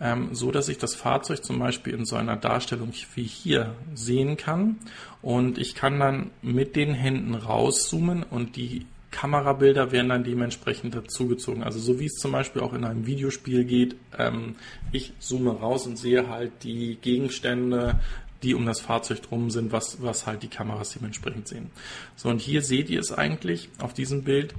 [0.00, 4.38] ähm, so dass ich das Fahrzeug zum Beispiel in so einer Darstellung wie hier sehen
[4.38, 4.78] kann
[5.20, 11.62] und ich kann dann mit den Händen rauszoomen und die Kamerabilder werden dann dementsprechend dazugezogen.
[11.62, 14.56] Also so wie es zum Beispiel auch in einem Videospiel geht, ähm,
[14.92, 17.98] ich zoome raus und sehe halt die Gegenstände,
[18.42, 21.70] die um das Fahrzeug drum sind, was, was halt die Kameras dementsprechend sehen.
[22.16, 24.54] So, und hier seht ihr es eigentlich auf diesem Bild,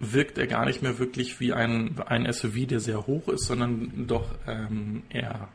[0.00, 4.06] wirkt er gar nicht mehr wirklich wie ein, ein SUV, der sehr hoch ist, sondern
[4.06, 5.48] doch ähm, eher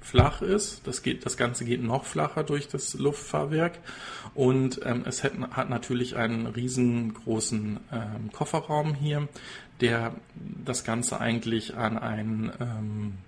[0.00, 0.86] flach ist.
[0.86, 3.78] Das, geht, das Ganze geht noch flacher durch das Luftfahrwerk
[4.34, 9.28] und ähm, es hat, hat, natürlich einen riesengroßen ähm, Kofferraum hier,
[9.80, 13.18] der das Ganze eigentlich an ein ähm,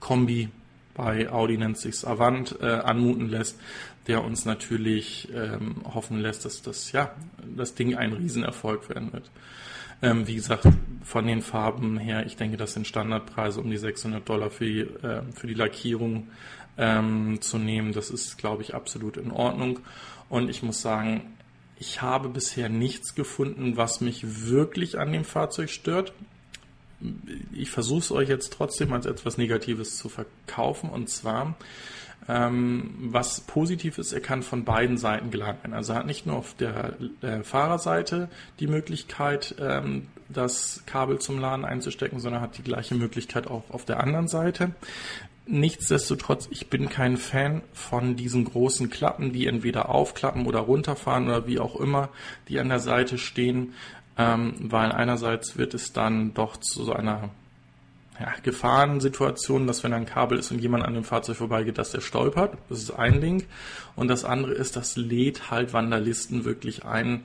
[0.00, 0.50] Kombi
[0.94, 3.60] bei Audi nennt sich's Avant äh, anmuten lässt,
[4.06, 7.10] der uns natürlich ähm, hoffen lässt, dass das ja
[7.54, 9.30] das Ding ein Riesenerfolg werden wird.
[10.02, 10.68] Ähm, wie gesagt,
[11.02, 14.80] von den Farben her, ich denke, das sind Standardpreise um die 600 Dollar für die,
[14.80, 16.28] äh, für die Lackierung
[16.76, 17.92] ähm, zu nehmen.
[17.92, 19.80] Das ist, glaube ich, absolut in Ordnung.
[20.28, 21.22] Und ich muss sagen,
[21.78, 26.12] ich habe bisher nichts gefunden, was mich wirklich an dem Fahrzeug stört.
[27.52, 30.90] Ich versuche es euch jetzt trotzdem als etwas Negatives zu verkaufen.
[30.90, 31.56] Und zwar
[32.28, 35.74] was positiv ist, er kann von beiden Seiten geladen werden.
[35.74, 41.38] Also er hat nicht nur auf der äh, Fahrerseite die Möglichkeit, ähm, das Kabel zum
[41.38, 44.72] Laden einzustecken, sondern hat die gleiche Möglichkeit auch auf der anderen Seite.
[45.48, 51.46] Nichtsdestotrotz, ich bin kein Fan von diesen großen Klappen, die entweder aufklappen oder runterfahren oder
[51.46, 52.08] wie auch immer,
[52.48, 53.74] die an der Seite stehen,
[54.18, 57.30] ähm, weil einerseits wird es dann doch zu so einer
[58.20, 62.00] ja, Gefahrensituationen, dass wenn ein Kabel ist und jemand an dem Fahrzeug vorbeigeht, dass der
[62.00, 62.56] stolpert.
[62.68, 63.44] Das ist ein Ding.
[63.94, 67.24] Und das andere ist, das lädt halt Vandalisten wirklich ein,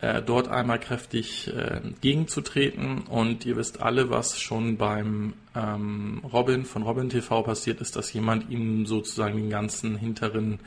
[0.00, 3.02] äh, dort einmal kräftig äh, gegenzutreten.
[3.02, 8.12] Und ihr wisst alle, was schon beim ähm, Robin von Robin TV passiert ist, dass
[8.12, 10.60] jemand ihm sozusagen den ganzen hinteren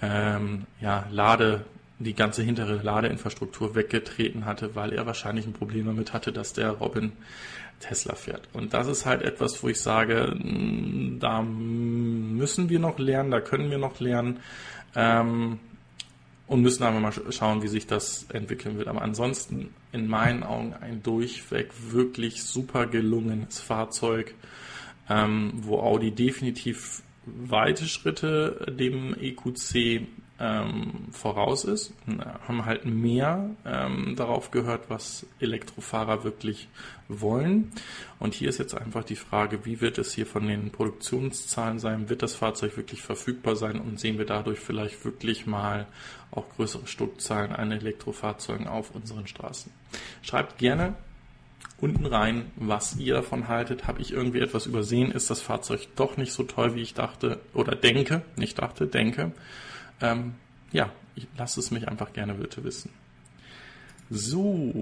[0.00, 1.64] ähm, ja, Lade
[2.02, 6.70] die ganze hintere Ladeinfrastruktur weggetreten hatte, weil er wahrscheinlich ein Problem damit hatte, dass der
[6.70, 7.12] Robin
[7.82, 8.48] Tesla fährt.
[8.52, 13.40] Und das ist halt etwas, wo ich sage, mm, da müssen wir noch lernen, da
[13.40, 14.40] können wir noch lernen
[14.94, 15.58] ähm,
[16.46, 18.88] und müssen einfach mal schauen, wie sich das entwickeln wird.
[18.88, 24.34] Aber ansonsten in meinen Augen ein durchweg wirklich super gelungenes Fahrzeug,
[25.08, 30.06] ähm, wo Audi definitiv weite Schritte dem EQC
[30.42, 31.94] ähm, voraus ist,
[32.48, 36.68] haben halt mehr ähm, darauf gehört, was Elektrofahrer wirklich
[37.06, 37.70] wollen.
[38.18, 42.08] Und hier ist jetzt einfach die Frage, wie wird es hier von den Produktionszahlen sein?
[42.08, 45.86] Wird das Fahrzeug wirklich verfügbar sein und sehen wir dadurch vielleicht wirklich mal
[46.32, 49.70] auch größere Stückzahlen an Elektrofahrzeugen auf unseren Straßen?
[50.22, 50.94] Schreibt gerne
[51.80, 53.86] unten rein, was ihr davon haltet.
[53.86, 55.12] Habe ich irgendwie etwas übersehen?
[55.12, 58.22] Ist das Fahrzeug doch nicht so toll, wie ich dachte oder denke?
[58.36, 59.32] Nicht dachte, denke.
[60.02, 60.34] Ähm,
[60.72, 62.90] ja, ich lasse es mich einfach gerne bitte wissen.
[64.10, 64.72] So.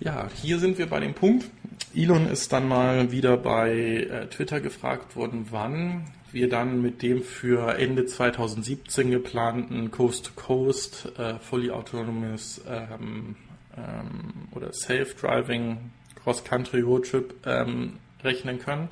[0.00, 1.50] Ja, hier sind wir bei dem Punkt.
[1.94, 7.22] Elon ist dann mal wieder bei äh, Twitter gefragt worden, wann wir dann mit dem
[7.22, 13.36] für Ende 2017 geplanten Coast-to-Coast äh, Fully Autonomous ähm,
[13.76, 15.90] ähm, oder Self-Driving
[16.22, 18.88] Cross-Country Roadtrip ähm, rechnen können.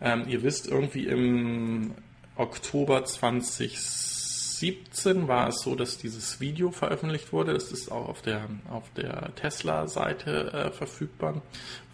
[0.00, 1.92] Ähm, ihr wisst, irgendwie im
[2.36, 7.54] Oktober 2017 war es so, dass dieses Video veröffentlicht wurde.
[7.54, 11.42] Das ist auch auf der, auf der Tesla-Seite äh, verfügbar,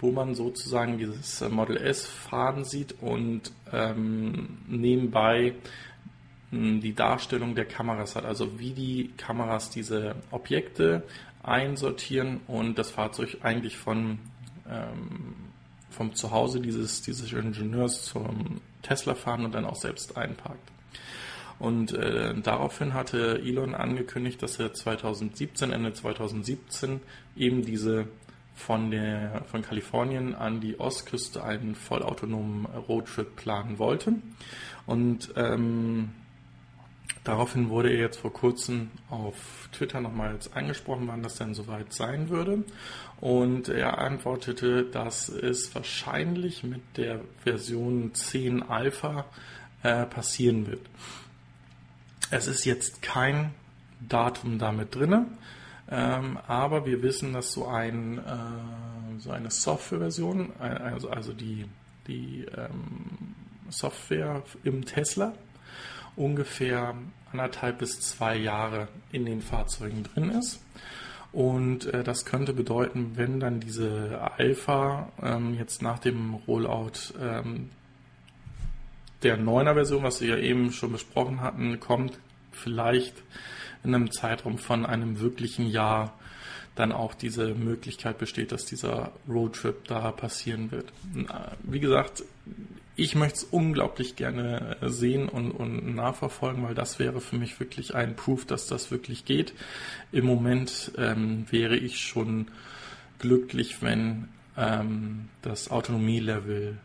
[0.01, 5.57] wo man sozusagen dieses äh, Model S fahren sieht und ähm, nebenbei
[6.51, 11.03] hm, die Darstellung der Kameras hat, also wie die Kameras diese Objekte
[11.43, 14.19] einsortieren und das Fahrzeug eigentlich von
[14.69, 15.35] ähm,
[15.91, 20.71] vom Zuhause dieses, dieses Ingenieurs zum Tesla fahren und dann auch selbst einparkt.
[21.59, 27.01] Und äh, daraufhin hatte Elon angekündigt, dass er 2017, Ende 2017
[27.37, 28.07] eben diese
[28.55, 34.15] von der von Kalifornien an die Ostküste einen vollautonomen Roadtrip planen wollte.
[34.87, 36.11] Und ähm,
[37.25, 42.29] daraufhin wurde er jetzt vor kurzem auf Twitter nochmals angesprochen, wann das denn soweit sein
[42.29, 42.65] würde.
[43.21, 49.27] Und er antwortete, dass es wahrscheinlich mit der Version 10 Alpha
[49.83, 50.81] äh, passieren wird.
[52.31, 53.53] Es ist jetzt kein
[54.01, 55.27] Datum damit drin,
[55.91, 61.67] ähm, aber wir wissen, dass so, ein, äh, so eine Softwareversion, äh, also, also die,
[62.07, 63.35] die ähm,
[63.69, 65.35] Software im Tesla,
[66.21, 66.95] ungefähr
[67.33, 70.61] anderthalb bis zwei Jahre in den Fahrzeugen drin ist.
[71.33, 77.71] Und äh, das könnte bedeuten, wenn dann diese Alpha ähm, jetzt nach dem Rollout ähm,
[79.23, 82.19] der 9er Version, was wir ja eben schon besprochen hatten, kommt,
[82.53, 83.23] vielleicht
[83.85, 86.13] in einem Zeitraum von einem wirklichen Jahr
[86.75, 90.93] dann auch diese Möglichkeit besteht, dass dieser Roadtrip da passieren wird.
[91.63, 92.23] Wie gesagt,
[92.97, 97.59] ich möchte es unglaublich gerne äh, sehen und, und nachverfolgen, weil das wäre für mich
[97.61, 99.55] wirklich ein Proof, dass das wirklich geht.
[100.13, 102.49] Im Moment ähm, wäre ich schon
[103.19, 106.79] glücklich, wenn ähm, das Autonomie-Level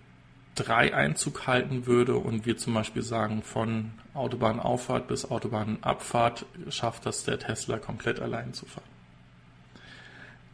[0.55, 7.25] 3 Einzug halten würde und wir zum Beispiel sagen, von Autobahnauffahrt bis Autobahnabfahrt schafft das
[7.25, 8.85] der Tesla komplett allein zu fahren.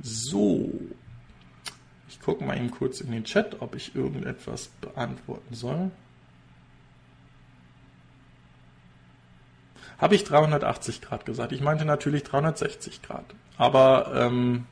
[0.01, 0.71] So,
[2.11, 5.91] ich gucke mal eben kurz in den Chat, ob ich irgendetwas beantworten soll.
[9.97, 11.53] Habe ich 380 Grad gesagt?
[11.53, 13.23] Ich meinte natürlich 360 Grad.
[13.57, 14.65] Aber ähm,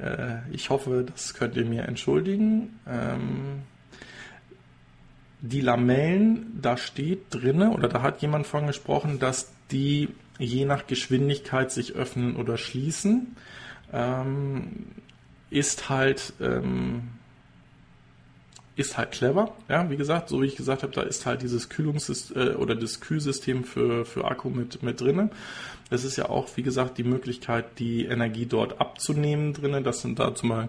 [0.00, 2.78] äh, ich hoffe, das könnt ihr mir entschuldigen.
[2.86, 3.62] Ähm,
[5.40, 10.08] die Lamellen, da steht drinne oder da hat jemand von gesprochen, dass die
[10.38, 13.36] je nach Geschwindigkeit sich öffnen oder schließen
[13.92, 14.86] ähm,
[15.52, 17.08] ist halt ähm,
[18.74, 19.54] ist halt clever.
[19.68, 22.74] Ja, wie gesagt, so wie ich gesagt habe, da ist halt dieses Kühlungssystem äh, oder
[22.74, 25.30] das Kühlsystem für, für Akku mit, mit drinne.
[25.90, 29.84] Es ist ja auch, wie gesagt, die Möglichkeit, die Energie dort abzunehmen drinnen.
[29.84, 30.68] Das sind da zum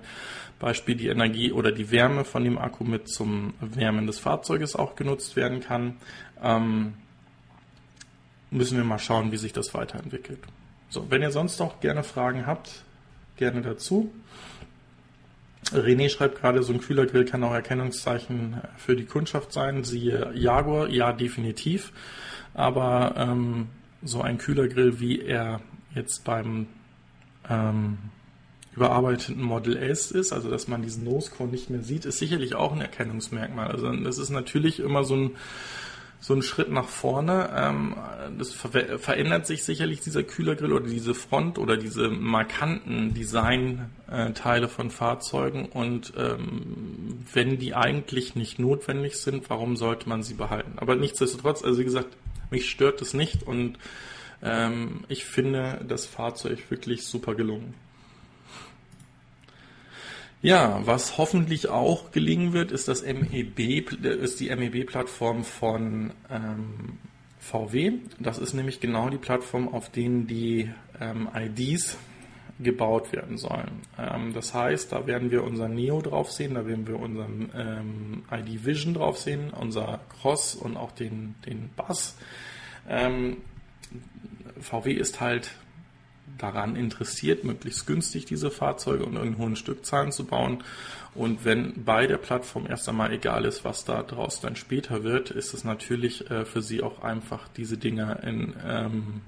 [0.60, 4.96] Beispiel die Energie oder die Wärme von dem Akku mit zum Wärmen des Fahrzeuges auch
[4.96, 5.96] genutzt werden kann.
[6.42, 6.96] Ähm,
[8.52, 10.40] müssen wir mal schauen, wie sich das weiterentwickelt.
[10.90, 12.84] So, wenn ihr sonst noch gerne Fragen habt,
[13.38, 14.12] gerne dazu.
[15.72, 19.84] René schreibt gerade, so ein Kühlergrill kann auch Erkennungszeichen für die Kundschaft sein.
[19.84, 21.91] Siehe Jaguar, ja, definitiv.
[22.53, 23.68] Aber ähm,
[24.03, 25.61] so ein Kühlergrill, wie er
[25.95, 26.68] jetzt beim
[27.49, 27.97] ähm,
[28.76, 32.74] überarbeiteten Model S ist, also dass man diesen Nosecore nicht mehr sieht, ist sicherlich auch
[32.74, 33.68] ein Erkennungsmerkmal.
[33.68, 35.32] Also das ist natürlich immer so ein
[36.24, 37.50] so ein Schritt nach vorne.
[37.54, 37.96] Ähm,
[38.38, 44.90] das ver verändert sich sicherlich dieser Kühlergrill oder diese Front oder diese markanten Designteile von
[44.90, 45.66] Fahrzeugen.
[45.66, 50.72] Und ähm, wenn die eigentlich nicht notwendig sind, warum sollte man sie behalten?
[50.78, 52.16] Aber nichtsdestotrotz, also wie gesagt,
[52.52, 53.78] mich stört es nicht und
[54.42, 57.74] ähm, ich finde das Fahrzeug wirklich super gelungen.
[60.44, 66.98] Ja, was hoffentlich auch gelingen wird, ist das MEB, ist die MEB-Plattform von ähm,
[67.39, 67.94] VW.
[68.20, 70.70] Das ist nämlich genau die Plattform, auf denen die
[71.00, 71.98] ähm, IDs
[72.60, 73.84] gebaut werden sollen.
[73.98, 78.24] Ähm, das heißt, da werden wir unser Neo drauf sehen, da werden wir unseren ähm,
[78.30, 82.18] ID Vision drauf sehen, unser Cross und auch den, den Bus.
[82.89, 83.38] Ähm,
[84.60, 85.52] VW ist halt
[86.38, 90.64] daran interessiert, möglichst günstig diese Fahrzeuge und in hohen Stückzahlen zu bauen.
[91.16, 95.30] Und wenn bei der Plattform erst einmal egal ist, was da draus dann später wird,
[95.30, 99.22] ist es natürlich äh, für sie auch einfach, diese Dinger in, ähm,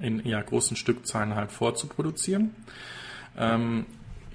[0.00, 2.54] in ja, großen Stückzahlen halt vorzuproduzieren.
[3.36, 3.86] Ähm,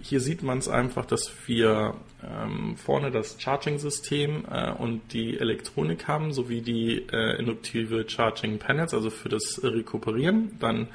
[0.02, 6.08] hier sieht man es einfach, dass wir ähm, vorne das Charging-System äh, und die Elektronik
[6.08, 10.58] haben, sowie die äh, induktive Charging Panels, also für das Rekuperieren.
[10.60, 10.90] Dann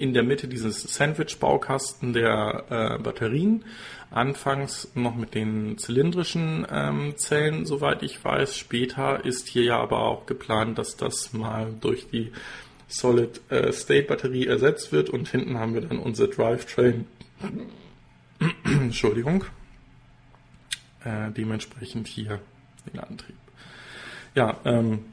[0.00, 3.64] in der Mitte dieses Sandwich-Baukasten der äh, Batterien.
[4.10, 8.56] Anfangs noch mit den zylindrischen ähm, Zellen, soweit ich weiß.
[8.56, 12.32] Später ist hier ja aber auch geplant, dass das mal durch die
[12.88, 17.06] Solid-State-Batterie äh, ersetzt wird und hinten haben wir dann unser Drivetrain.
[18.64, 19.44] Entschuldigung.
[21.04, 22.40] Äh, dementsprechend hier
[22.90, 23.36] den Antrieb.
[24.34, 25.04] Ja, ähm,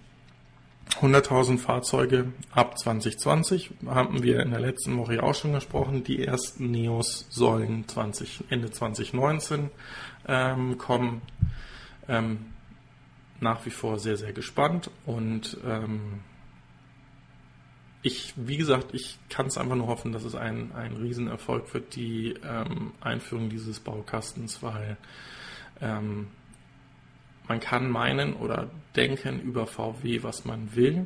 [1.01, 6.03] 100.000 Fahrzeuge ab 2020 haben wir in der letzten Woche auch schon gesprochen.
[6.03, 9.69] Die ersten Neos sollen 20, Ende 2019
[10.27, 11.21] ähm, kommen.
[12.07, 12.45] Ähm,
[13.39, 16.21] nach wie vor sehr, sehr gespannt und ähm,
[18.01, 21.95] ich, wie gesagt, ich kann es einfach nur hoffen, dass es ein, ein Riesenerfolg wird,
[21.95, 24.97] die ähm, Einführung dieses Baukastens, weil
[25.81, 26.27] ähm,
[27.47, 31.05] man kann meinen oder denken über VW, was man will,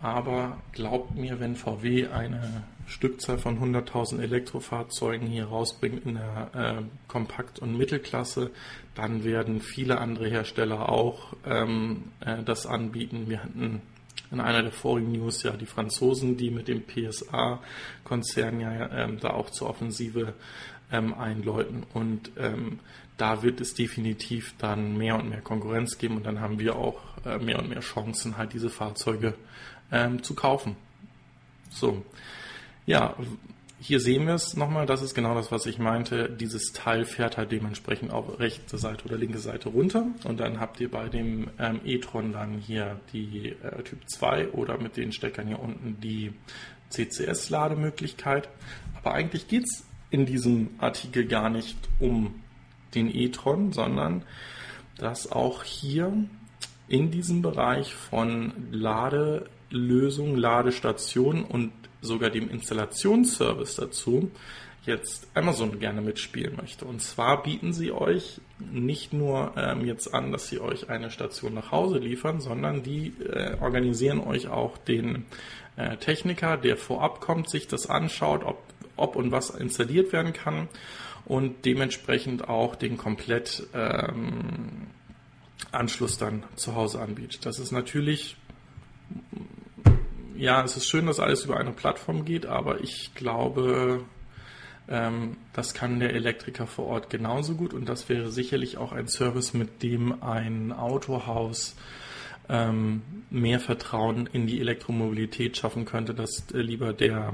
[0.00, 6.82] aber glaubt mir, wenn VW eine Stückzahl von 100.000 Elektrofahrzeugen hier rausbringt in der äh,
[7.08, 8.50] Kompakt- und Mittelklasse,
[8.94, 13.28] dann werden viele andere Hersteller auch ähm, äh, das anbieten.
[13.28, 13.80] Wir hatten
[14.30, 19.30] in einer der vorigen News ja die Franzosen, die mit dem PSA-Konzern ja ähm, da
[19.30, 20.34] auch zur Offensive
[20.92, 22.80] ähm, einläuten und ähm,
[23.16, 27.00] da wird es definitiv dann mehr und mehr Konkurrenz geben und dann haben wir auch
[27.24, 29.34] äh, mehr und mehr Chancen, halt diese Fahrzeuge
[29.92, 30.76] ähm, zu kaufen.
[31.70, 32.04] So,
[32.86, 33.14] ja,
[33.80, 36.30] hier sehen wir es nochmal, das ist genau das, was ich meinte.
[36.30, 40.80] Dieses Teil fährt halt dementsprechend auf rechte Seite oder linke Seite runter und dann habt
[40.80, 45.48] ihr bei dem ähm, e-tron dann hier die äh, Typ 2 oder mit den Steckern
[45.48, 46.32] hier unten die
[46.90, 48.48] CCS-Lademöglichkeit.
[48.96, 52.40] Aber eigentlich geht es in diesem Artikel gar nicht um
[52.94, 54.24] den e-tron, sondern
[54.98, 56.12] dass auch hier
[56.88, 64.30] in diesem Bereich von Ladelösungen, Ladestationen und sogar dem Installationsservice dazu
[64.86, 66.84] jetzt Amazon gerne mitspielen möchte.
[66.84, 71.54] Und zwar bieten sie euch nicht nur ähm, jetzt an, dass sie euch eine Station
[71.54, 75.24] nach Hause liefern, sondern die äh, organisieren euch auch den
[75.76, 78.62] äh, Techniker, der vorab kommt, sich das anschaut, ob,
[78.96, 80.68] ob und was installiert werden kann
[81.24, 84.88] und dementsprechend auch den komplett ähm,
[85.72, 87.46] Anschluss dann zu Hause anbietet.
[87.46, 88.36] Das ist natürlich,
[90.36, 94.04] ja, es ist schön, dass alles über eine Plattform geht, aber ich glaube,
[94.88, 99.08] ähm, das kann der Elektriker vor Ort genauso gut und das wäre sicherlich auch ein
[99.08, 101.76] Service, mit dem ein Autohaus
[102.48, 107.32] ähm, mehr Vertrauen in die Elektromobilität schaffen könnte, dass äh, lieber der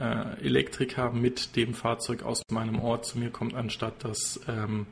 [0.00, 4.86] äh, Elektriker mit dem Fahrzeug aus meinem Ort zu mir kommt, anstatt dass ähm,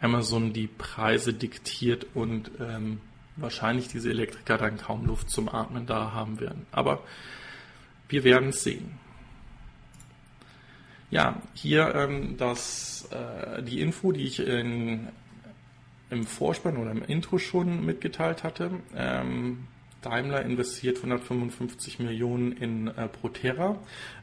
[0.00, 3.00] Amazon die Preise diktiert und ähm,
[3.36, 6.66] wahrscheinlich diese Elektriker dann kaum Luft zum Atmen da haben werden.
[6.70, 7.02] Aber
[8.08, 8.98] wir werden es sehen.
[11.10, 15.08] Ja, hier ähm, das, äh, die Info, die ich in,
[16.10, 18.70] im Vorspann oder im Intro schon mitgeteilt hatte.
[18.94, 19.66] Ähm,
[20.02, 23.78] Daimler investiert 155 Millionen in äh, Proterra.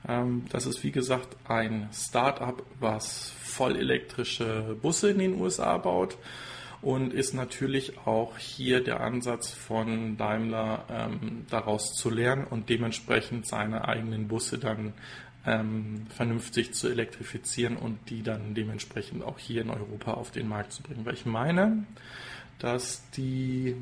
[0.07, 6.17] Ähm, das ist wie gesagt ein Start-up, was voll elektrische Busse in den USA baut
[6.81, 13.45] und ist natürlich auch hier der Ansatz von Daimler, ähm, daraus zu lernen und dementsprechend
[13.45, 14.93] seine eigenen Busse dann
[15.45, 20.73] ähm, vernünftig zu elektrifizieren und die dann dementsprechend auch hier in Europa auf den Markt
[20.73, 21.05] zu bringen.
[21.05, 21.85] Weil ich meine,
[22.59, 23.75] dass die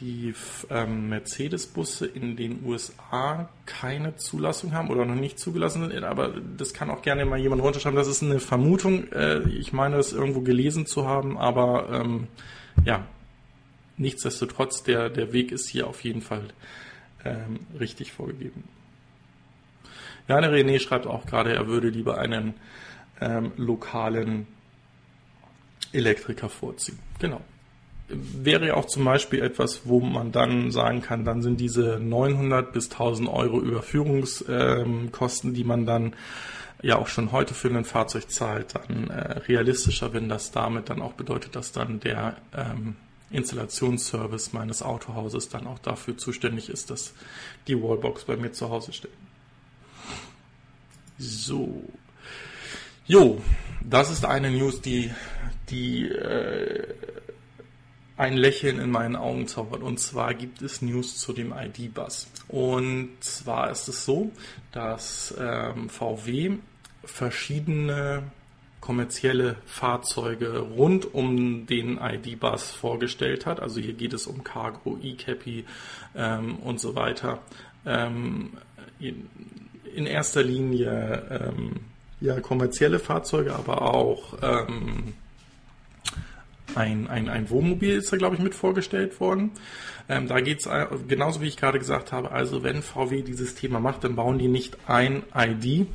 [0.00, 0.34] die
[0.70, 6.74] ähm, Mercedes-Busse in den USA keine Zulassung haben oder noch nicht zugelassen sind, aber das
[6.74, 7.96] kann auch gerne mal jemand runterschreiben.
[7.96, 9.10] Das ist eine Vermutung.
[9.12, 12.26] Äh, ich meine, das irgendwo gelesen zu haben, aber ähm,
[12.84, 13.06] ja,
[13.96, 16.48] nichtsdestotrotz, der, der Weg ist hier auf jeden Fall
[17.24, 18.64] ähm, richtig vorgegeben.
[20.26, 22.54] Ja, der René schreibt auch gerade, er würde lieber einen
[23.20, 24.48] ähm, lokalen
[25.92, 26.98] Elektriker vorziehen.
[27.20, 27.40] Genau
[28.08, 32.72] wäre ja auch zum Beispiel etwas, wo man dann sagen kann, dann sind diese 900
[32.72, 36.14] bis 1000 Euro Überführungskosten, die man dann
[36.82, 41.00] ja auch schon heute für ein Fahrzeug zahlt, dann äh, realistischer, wenn das damit dann
[41.00, 42.96] auch bedeutet, dass dann der ähm,
[43.30, 47.14] Installationsservice meines Autohauses dann auch dafür zuständig ist, dass
[47.68, 49.10] die Wallbox bei mir zu Hause steht.
[51.16, 51.82] So.
[53.06, 53.40] Jo,
[53.82, 55.10] das ist eine News, die,
[55.70, 56.86] die äh,
[58.16, 59.82] ein Lächeln in meinen Augen zaubert.
[59.82, 62.28] Und zwar gibt es News zu dem ID-Bus.
[62.48, 64.30] Und zwar ist es so,
[64.72, 66.58] dass ähm, VW
[67.04, 68.22] verschiedene
[68.80, 73.60] kommerzielle Fahrzeuge rund um den ID-Bus vorgestellt hat.
[73.60, 75.64] Also hier geht es um Cargo, E-Cappy
[76.14, 77.40] ähm, und so weiter.
[77.86, 78.50] Ähm,
[79.00, 81.80] in, erster Linie ähm,
[82.20, 85.14] ja kommerzielle Fahrzeuge, aber auch ähm,
[86.76, 89.52] ein, ein, ein Wohnmobil ist da, glaube ich, mit vorgestellt worden.
[90.08, 93.54] Ähm, da geht es äh, genauso wie ich gerade gesagt habe, also wenn VW dieses
[93.54, 95.86] Thema macht, dann bauen die nicht ein ID,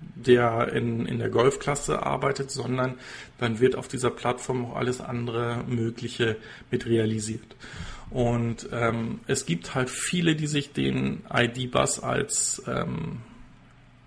[0.00, 2.94] der in, in der Golfklasse arbeitet, sondern
[3.38, 6.36] dann wird auf dieser Plattform auch alles andere Mögliche
[6.70, 7.56] mit realisiert.
[8.10, 13.18] Und ähm, es gibt halt viele, die sich den ID-Bus als ähm,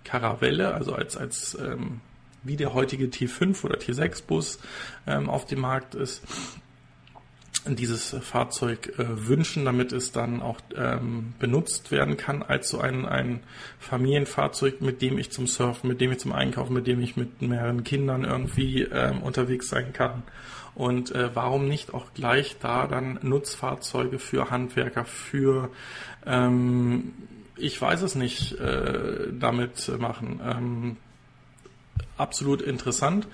[0.04, 2.00] Karavelle, also als, als ähm,
[2.42, 4.58] wie der heutige T5 oder T6-Bus
[5.06, 6.22] ähm, auf dem Markt ist,
[7.66, 13.06] dieses Fahrzeug äh, wünschen, damit es dann auch ähm, benutzt werden kann als so ein,
[13.06, 13.40] ein
[13.78, 17.40] Familienfahrzeug, mit dem ich zum Surfen, mit dem ich zum Einkaufen, mit dem ich mit
[17.40, 20.24] mehreren Kindern irgendwie ähm, unterwegs sein kann.
[20.74, 25.70] Und äh, warum nicht auch gleich da dann Nutzfahrzeuge für Handwerker, für
[26.26, 27.12] ähm,
[27.56, 30.40] ich weiß es nicht, äh, damit machen.
[30.44, 30.96] Ähm,
[32.16, 33.26] absolut interessant.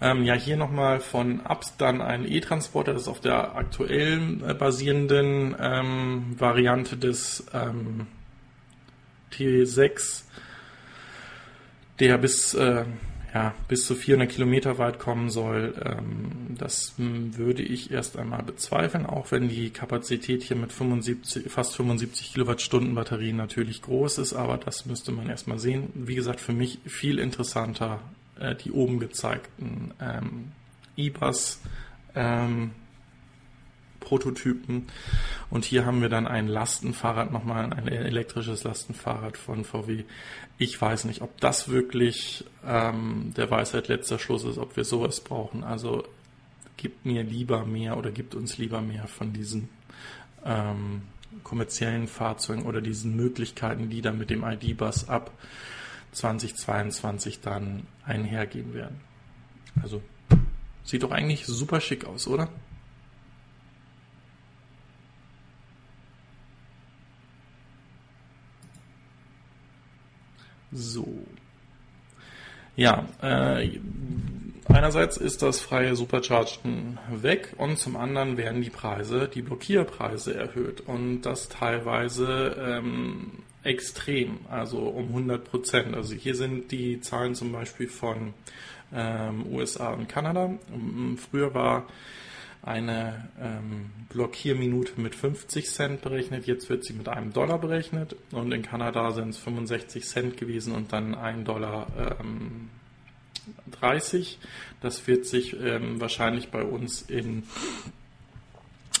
[0.00, 4.54] Ähm, ja, hier nochmal von Abs dann ein E-Transporter, das ist auf der aktuellen äh,
[4.54, 8.06] basierenden ähm, Variante des ähm,
[9.32, 10.22] T6,
[11.98, 12.84] der bis, äh,
[13.34, 15.74] ja, bis zu 400 Kilometer weit kommen soll.
[15.84, 21.76] Ähm, das würde ich erst einmal bezweifeln, auch wenn die Kapazität hier mit 75, fast
[21.76, 25.90] 75 Kilowattstunden Batterien natürlich groß ist, aber das müsste man erstmal sehen.
[25.94, 28.00] Wie gesagt, für mich viel interessanter
[28.38, 30.52] äh, die oben gezeigten ähm,
[30.96, 31.60] E-Bus
[32.14, 32.72] ähm,
[34.00, 34.86] Prototypen.
[35.50, 40.04] Und hier haben wir dann ein Lastenfahrrad, nochmal ein elektrisches Lastenfahrrad von VW.
[40.58, 45.20] Ich weiß nicht, ob das wirklich ähm, der Weisheit letzter Schluss ist, ob wir sowas
[45.20, 45.64] brauchen.
[45.64, 46.04] Also
[46.76, 49.68] gibt mir lieber mehr oder gibt uns lieber mehr von diesen
[50.44, 51.02] ähm,
[51.42, 55.32] kommerziellen Fahrzeugen oder diesen Möglichkeiten, die dann mit dem ID-Bus ab
[56.12, 59.00] 2022 dann einhergehen werden.
[59.82, 60.02] Also
[60.84, 62.48] sieht doch eigentlich super schick aus, oder?
[70.76, 71.06] So.
[72.76, 73.80] Ja, äh,
[74.66, 80.82] einerseits ist das freie Superchargen weg und zum anderen werden die Preise, die Blockierpreise erhöht
[80.82, 83.30] und das teilweise ähm,
[83.62, 85.96] extrem, also um 100 Prozent.
[85.96, 88.34] Also hier sind die Zahlen zum Beispiel von
[88.94, 90.50] ähm, USA und Kanada.
[91.30, 91.86] Früher war
[92.62, 98.52] eine ähm, Blockierminute mit 50 Cent berechnet, jetzt wird sie mit einem Dollar berechnet und
[98.52, 101.86] in Kanada sind es 65 Cent gewesen und dann ein Dollar
[102.20, 102.70] ähm,
[103.80, 104.38] 30.
[104.80, 107.44] Das wird sich ähm, wahrscheinlich bei uns in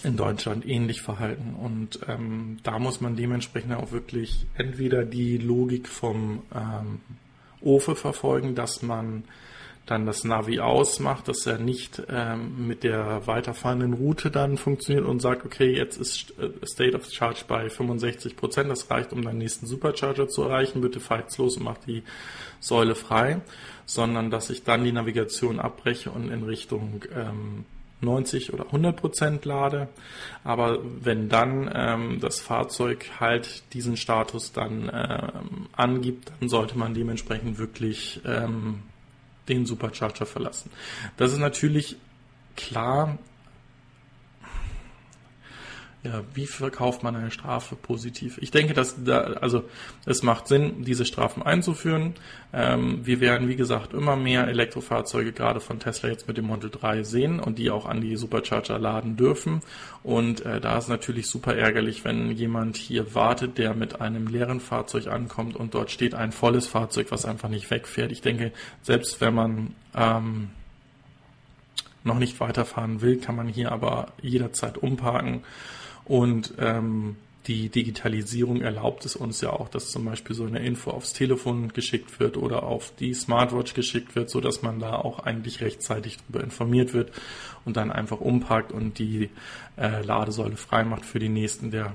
[0.04, 1.54] in Deutschland ähnlich verhalten.
[1.54, 7.00] Und ähm, da muss man dementsprechend auch wirklich entweder die Logik vom ähm,
[7.60, 9.24] OFE verfolgen, dass man
[9.86, 15.22] dann das Navi ausmacht, dass er nicht ähm, mit der weiterfahrenden Route dann funktioniert und
[15.22, 19.38] sagt, okay, jetzt ist äh, State of Charge bei 65 Prozent, das reicht, um deinen
[19.38, 22.02] nächsten Supercharger zu erreichen, bitte fahrt's los und mach die
[22.58, 23.40] Säule frei,
[23.84, 27.64] sondern dass ich dann die Navigation abbreche und in Richtung ähm,
[28.00, 29.88] 90 oder 100 Prozent lade.
[30.44, 36.92] Aber wenn dann ähm, das Fahrzeug halt diesen Status dann ähm, angibt, dann sollte man
[36.92, 38.82] dementsprechend wirklich ähm,
[39.48, 40.70] den Supercharger verlassen.
[41.16, 41.96] Das ist natürlich
[42.56, 43.18] klar
[46.06, 48.38] ja, wie verkauft man eine Strafe positiv?
[48.40, 49.64] Ich denke, dass da, also
[50.04, 52.14] es macht Sinn, diese Strafen einzuführen.
[52.52, 56.70] Ähm, wir werden, wie gesagt, immer mehr Elektrofahrzeuge gerade von Tesla jetzt mit dem Model
[56.70, 59.62] 3 sehen und die auch an die Supercharger laden dürfen.
[60.04, 64.60] Und äh, da ist natürlich super ärgerlich, wenn jemand hier wartet, der mit einem leeren
[64.60, 68.12] Fahrzeug ankommt und dort steht ein volles Fahrzeug, was einfach nicht wegfährt.
[68.12, 68.52] Ich denke,
[68.82, 70.50] selbst wenn man ähm,
[72.04, 75.42] noch nicht weiterfahren will, kann man hier aber jederzeit umparken
[76.06, 80.90] und ähm, die Digitalisierung erlaubt es uns ja auch, dass zum Beispiel so eine Info
[80.90, 85.20] aufs Telefon geschickt wird oder auf die Smartwatch geschickt wird, so dass man da auch
[85.20, 87.12] eigentlich rechtzeitig darüber informiert wird
[87.64, 89.30] und dann einfach umparkt und die
[89.76, 91.92] äh, Ladesäule freimacht für die nächsten, der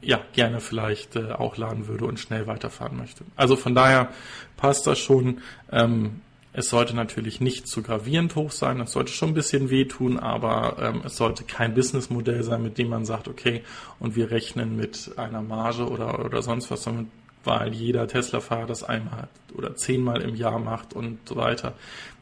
[0.00, 3.24] ja gerne vielleicht äh, auch laden würde und schnell weiterfahren möchte.
[3.36, 4.10] Also von daher
[4.56, 5.38] passt das schon.
[5.70, 6.20] Ähm,
[6.56, 10.76] es sollte natürlich nicht zu gravierend hoch sein, es sollte schon ein bisschen wehtun, aber
[10.80, 13.64] ähm, es sollte kein Businessmodell sein, mit dem man sagt, okay,
[13.98, 17.10] und wir rechnen mit einer Marge oder, oder sonst was, sondern
[17.42, 21.74] weil jeder Tesla-Fahrer das einmal oder zehnmal im Jahr macht und so weiter.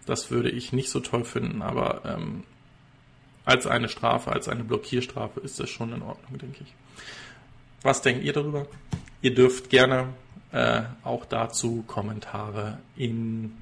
[0.06, 2.44] Das würde ich nicht so toll finden, aber ähm,
[3.44, 6.74] als eine Strafe, als eine Blockierstrafe ist das schon in Ordnung, denke ich.
[7.82, 8.66] Was denkt ihr darüber?
[9.20, 10.08] Ihr dürft gerne
[10.52, 13.58] äh, auch dazu Kommentare in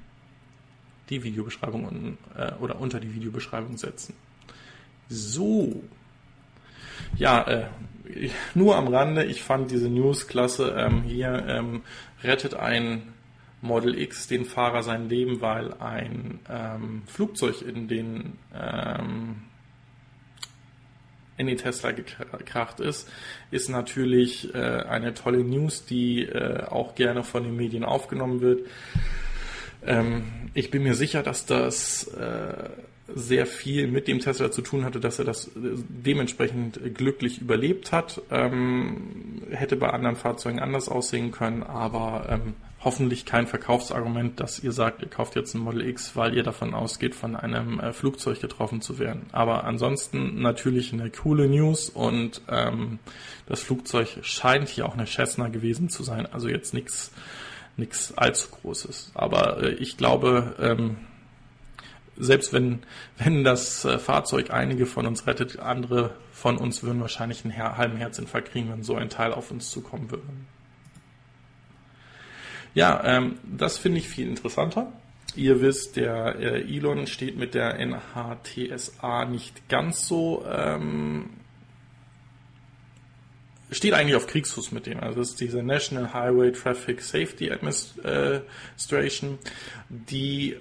[1.11, 4.15] die Videobeschreibung un, äh, oder unter die Videobeschreibung setzen.
[5.09, 5.83] So.
[7.17, 7.67] Ja, äh,
[8.55, 10.75] nur am Rande, ich fand diese News klasse.
[10.77, 11.83] Ähm, hier ähm,
[12.23, 13.03] rettet ein
[13.63, 19.43] Model X den Fahrer sein Leben, weil ein ähm, Flugzeug in den ähm,
[21.37, 23.09] in den Tesla gekracht ist,
[23.51, 28.67] ist natürlich äh, eine tolle News, die äh, auch gerne von den Medien aufgenommen wird.
[29.87, 30.25] Ähm,
[30.55, 32.71] ich bin mir sicher, dass das äh,
[33.15, 35.51] sehr viel mit dem Tesla zu tun hatte, dass er das äh,
[35.89, 38.23] dementsprechend glücklich überlebt hat.
[38.31, 44.73] Ähm, hätte bei anderen Fahrzeugen anders aussehen können, aber ähm, hoffentlich kein Verkaufsargument, dass ihr
[44.73, 48.41] sagt, ihr kauft jetzt ein Model X, weil ihr davon ausgeht, von einem äh, Flugzeug
[48.41, 49.27] getroffen zu werden.
[49.33, 52.99] Aber ansonsten natürlich eine coole News und ähm,
[53.47, 57.13] das Flugzeug scheint hier auch eine Cessna gewesen zu sein, also jetzt nichts
[57.81, 59.11] nichts allzu Großes.
[59.15, 60.97] Aber äh, ich glaube, ähm,
[62.17, 62.81] selbst wenn,
[63.19, 67.77] wenn das äh, Fahrzeug einige von uns rettet, andere von uns würden wahrscheinlich einen Her
[67.77, 70.25] halben Herzinfarkt kriegen, wenn so ein Teil auf uns zukommen würde.
[72.75, 74.93] Ja, ähm, das finde ich viel interessanter.
[75.35, 81.31] Ihr wisst, der äh, Elon steht mit der NHTSA nicht ganz so ähm,
[83.71, 85.01] steht eigentlich auf Kriegsfuß mit dem.
[85.01, 89.39] Also das ist diese National Highway Traffic Safety Administration,
[89.89, 90.57] die,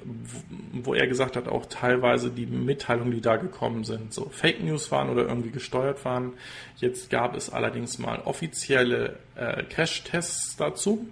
[0.74, 4.92] wo er gesagt hat, auch teilweise die Mitteilungen, die da gekommen sind, so Fake News
[4.92, 6.34] waren oder irgendwie gesteuert waren.
[6.78, 11.08] Jetzt gab es allerdings mal offizielle äh, Crash-Tests dazu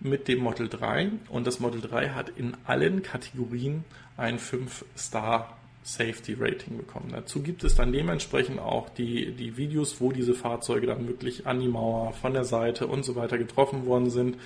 [0.00, 3.84] mit dem Model 3 und das Model 3 hat in allen Kategorien
[4.16, 7.10] ein 5-Star Safety Rating bekommen.
[7.10, 11.60] Dazu gibt es dann dementsprechend auch die, die Videos, wo diese Fahrzeuge dann wirklich an
[11.60, 14.36] die Mauer, von der Seite und so weiter getroffen worden sind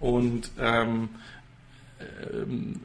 [0.00, 1.10] und ähm,
[2.32, 2.80] ähm,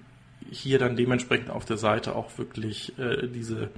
[0.51, 3.69] hier dann dementsprechend auf der Seite auch wirklich äh, diese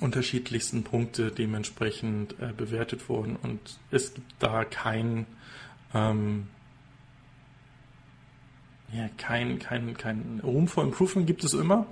[0.00, 3.60] unterschiedlichsten Punkte dementsprechend äh, bewertet wurden und
[3.92, 5.26] es gibt da kein
[5.94, 6.48] ähm,
[8.92, 11.86] ja, kein, kein, kein Room for Improvement gibt es immer,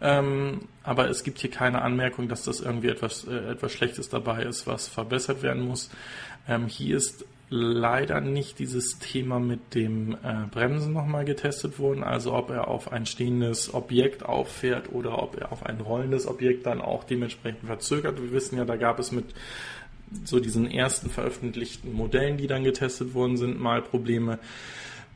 [0.00, 4.42] ähm, aber es gibt hier keine Anmerkung, dass das irgendwie etwas, äh, etwas Schlechtes dabei
[4.42, 5.90] ist, was verbessert werden muss.
[6.48, 12.32] Ähm, hier ist leider nicht dieses Thema mit dem äh, Bremsen nochmal getestet worden, also
[12.32, 16.80] ob er auf ein stehendes Objekt auffährt oder ob er auf ein rollendes Objekt dann
[16.80, 18.20] auch dementsprechend verzögert.
[18.20, 19.26] Wir wissen ja, da gab es mit
[20.24, 24.38] so diesen ersten veröffentlichten Modellen, die dann getestet worden sind, mal Probleme.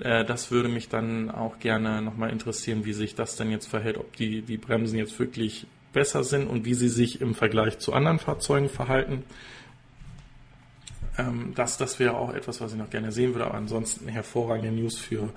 [0.01, 3.99] Äh, das würde mich dann auch gerne nochmal interessieren, wie sich das denn jetzt verhält,
[3.99, 7.93] ob die, die Bremsen jetzt wirklich besser sind und wie sie sich im Vergleich zu
[7.93, 9.25] anderen Fahrzeugen verhalten.
[11.19, 14.71] Ähm, das, das wäre auch etwas, was ich noch gerne sehen würde, aber ansonsten hervorragende
[14.73, 15.31] News für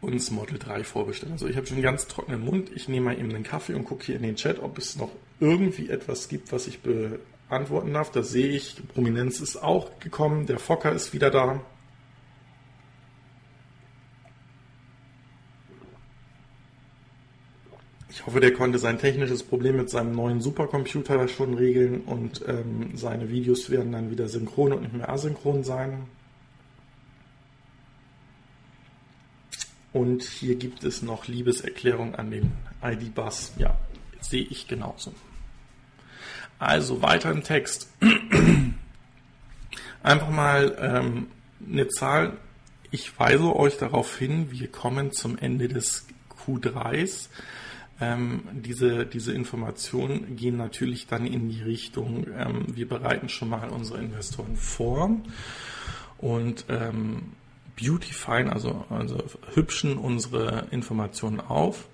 [0.00, 1.32] uns Model 3 vorbestellt.
[1.32, 2.70] Also ich habe schon einen ganz trockenen Mund.
[2.74, 5.10] Ich nehme mal eben einen Kaffee und gucke hier in den Chat, ob es noch
[5.38, 8.10] irgendwie etwas gibt, was ich beantworten darf.
[8.10, 11.60] Da sehe ich, Prominenz ist auch gekommen, der Fokker ist wieder da.
[18.22, 22.92] Ich hoffe, der konnte sein technisches Problem mit seinem neuen Supercomputer schon regeln und ähm,
[22.94, 26.04] seine Videos werden dann wieder synchron und nicht mehr asynchron sein.
[29.92, 33.54] Und hier gibt es noch Liebeserklärung an den ID-Bus.
[33.58, 33.76] Ja,
[34.20, 35.12] sehe ich genauso.
[36.60, 37.90] Also weiter im Text.
[40.04, 41.26] Einfach mal ähm,
[41.68, 42.36] eine Zahl.
[42.92, 46.06] Ich weise euch darauf hin, wir kommen zum Ende des
[46.46, 47.28] Q3s.
[48.02, 53.68] Ähm, diese, diese Informationen gehen natürlich dann in die Richtung, ähm, wir bereiten schon mal
[53.68, 55.20] unsere Investoren vor
[56.18, 57.34] und ähm,
[57.80, 59.22] beautifyen, also, also
[59.54, 61.86] hübschen unsere Informationen auf.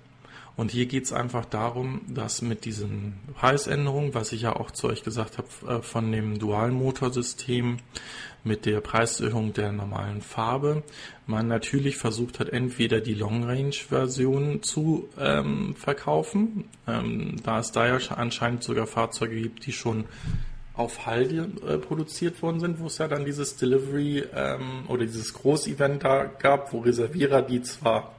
[0.59, 4.89] Und hier geht es einfach darum, dass mit diesen Preisänderungen, was ich ja auch zu
[4.89, 7.77] euch gesagt habe, äh, von dem Dualmotorsystem
[8.43, 10.83] mit der Preiserhöhung der normalen Farbe,
[11.27, 17.97] man natürlich versucht hat, entweder die Long-Range-Version zu ähm, verkaufen, ähm, da es da ja
[18.17, 20.03] anscheinend sogar Fahrzeuge gibt, die schon
[20.73, 25.33] auf Halde äh, produziert worden sind, wo es ja dann dieses Delivery ähm, oder dieses
[25.33, 28.18] Groß-Event da gab, wo Reservierer, die zwar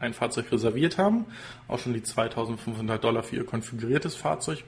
[0.00, 1.26] ein Fahrzeug reserviert haben,
[1.66, 4.64] auch schon die 2500 Dollar für ihr konfiguriertes Fahrzeug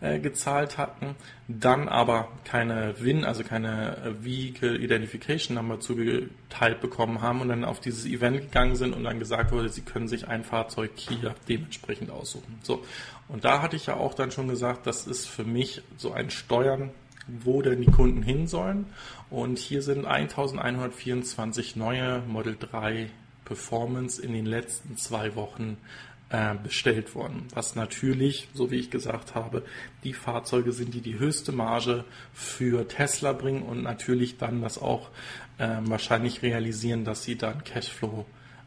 [0.00, 1.14] äh, gezahlt hatten,
[1.46, 7.66] dann aber keine WIN, also keine äh, Vehicle Identification Number zugeteilt bekommen haben und dann
[7.66, 11.34] auf dieses Event gegangen sind und dann gesagt wurde, sie können sich ein Fahrzeug hier
[11.50, 12.58] dementsprechend aussuchen.
[12.62, 12.82] So.
[13.28, 16.30] Und da hatte ich ja auch dann schon gesagt, das ist für mich so ein
[16.30, 16.90] Steuern,
[17.28, 18.86] wo denn die Kunden hin sollen.
[19.28, 23.10] Und hier sind 1124 neue Model 3
[23.50, 25.76] Performance in den letzten zwei Wochen
[26.28, 27.48] äh, bestellt worden.
[27.52, 29.64] Was natürlich, so wie ich gesagt habe,
[30.04, 35.10] die Fahrzeuge sind, die die höchste Marge für Tesla bringen und natürlich dann das auch
[35.58, 38.24] äh, wahrscheinlich realisieren, dass sie dann Cashflow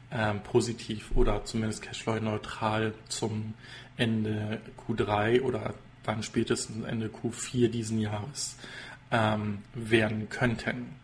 [0.10, 3.54] äh, positiv oder zumindest Cashflow neutral zum
[3.96, 8.58] Ende Q3 oder dann spätestens Ende Q4 diesen Jahres
[9.12, 11.03] ähm, werden könnten.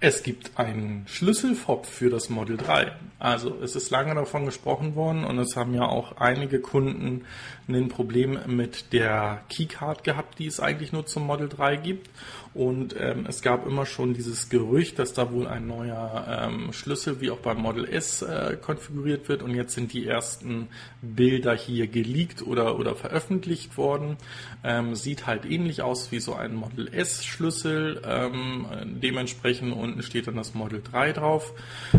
[0.00, 2.92] Es gibt einen Schlüsselfob für das Model 3.
[3.18, 7.24] Also es ist lange davon gesprochen worden und es haben ja auch einige Kunden
[7.68, 12.10] ein Problem mit der Keycard gehabt, die es eigentlich nur zum Model 3 gibt.
[12.54, 17.20] Und ähm, es gab immer schon dieses Gerücht, dass da wohl ein neuer ähm, Schlüssel
[17.20, 19.42] wie auch beim Model S äh, konfiguriert wird.
[19.42, 20.68] Und jetzt sind die ersten
[21.02, 24.16] Bilder hier geleakt oder, oder veröffentlicht worden.
[24.64, 28.02] Ähm, sieht halt ähnlich aus wie so ein Model S Schlüssel.
[28.04, 28.66] Ähm,
[29.02, 31.52] dementsprechend unten steht dann das Model 3 drauf.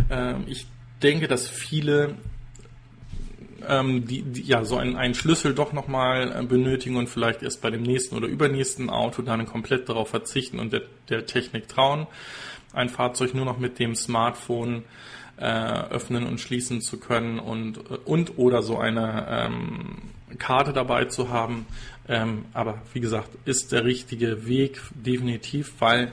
[0.10, 0.68] Ähm, ich
[1.02, 2.16] denke, dass viele
[3.68, 7.62] ähm, die, die, ja so einen, einen Schlüssel doch nochmal äh, benötigen und vielleicht erst
[7.62, 12.08] bei dem nächsten oder übernächsten Auto dann komplett darauf verzichten und der, der Technik trauen,
[12.74, 14.84] ein Fahrzeug nur noch mit dem Smartphone
[15.38, 19.98] äh, öffnen und schließen zu können und, und oder so eine ähm,
[20.38, 21.66] Karte dabei zu haben.
[22.08, 26.12] Ähm, aber wie gesagt, ist der richtige Weg definitiv, weil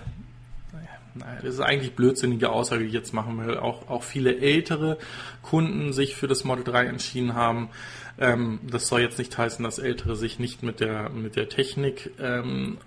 [1.19, 3.57] Nein, das ist eigentlich blödsinnige Aussage, die ich jetzt machen will.
[3.57, 4.99] Auch, auch viele ältere
[5.43, 7.71] Kunden sich für das Model 3 entschieden haben.
[8.19, 12.11] Ähm, das soll jetzt nicht heißen, dass Ältere sich nicht mit der, mit der Technik
[12.19, 12.79] ähm,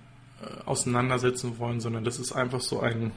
[0.41, 3.11] äh, auseinandersetzen wollen, sondern das ist einfach so ein,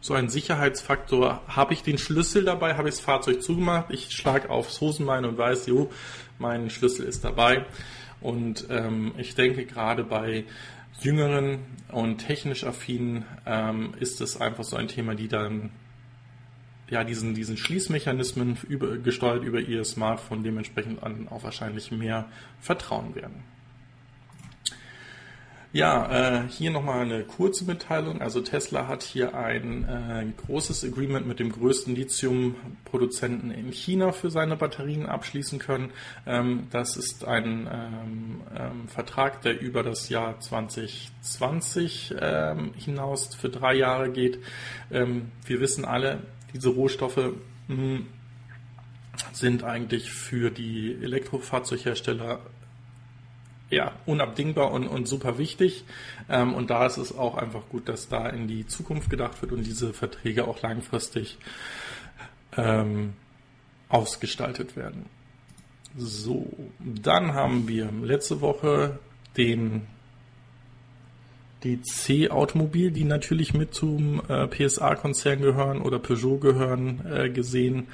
[0.00, 1.42] so ein Sicherheitsfaktor.
[1.48, 5.36] Habe ich den Schlüssel dabei, habe ich das Fahrzeug zugemacht, ich schlage aufs Hosenbein und
[5.36, 5.90] weiß, jo,
[6.38, 7.66] mein Schlüssel ist dabei.
[8.20, 10.44] Und ähm, ich denke gerade bei
[11.04, 11.58] Jüngeren
[11.90, 15.70] und technisch affinen ähm, ist es einfach so ein Thema, die dann
[16.88, 22.28] ja diesen, diesen Schließmechanismen über, gesteuert über ihr Smartphone dementsprechend an auch wahrscheinlich mehr
[22.60, 23.42] vertrauen werden.
[25.74, 28.20] Ja, äh, hier nochmal eine kurze Mitteilung.
[28.20, 34.30] Also Tesla hat hier ein äh, großes Agreement mit dem größten Lithium-Produzenten in China für
[34.30, 35.90] seine Batterien abschließen können.
[36.26, 43.48] Ähm, das ist ein ähm, ähm, Vertrag, der über das Jahr 2020 ähm, hinaus für
[43.48, 44.40] drei Jahre geht.
[44.90, 46.18] Ähm, wir wissen alle,
[46.52, 47.32] diese Rohstoffe
[47.68, 48.06] mh, hm,
[49.32, 52.40] sind eigentlich für die Elektrofahrzeughersteller
[53.72, 55.84] ja, unabdingbar und, und super wichtig.
[56.28, 59.50] Ähm, und da ist es auch einfach gut, dass da in die Zukunft gedacht wird
[59.50, 61.38] und diese Verträge auch langfristig
[62.56, 63.14] ähm,
[63.88, 65.06] ausgestaltet werden.
[65.96, 66.46] So,
[66.78, 68.98] dann haben wir letzte Woche
[69.38, 69.86] den
[71.64, 77.88] DC Automobil, die natürlich mit zum äh, PSA-Konzern gehören oder Peugeot gehören, äh, gesehen,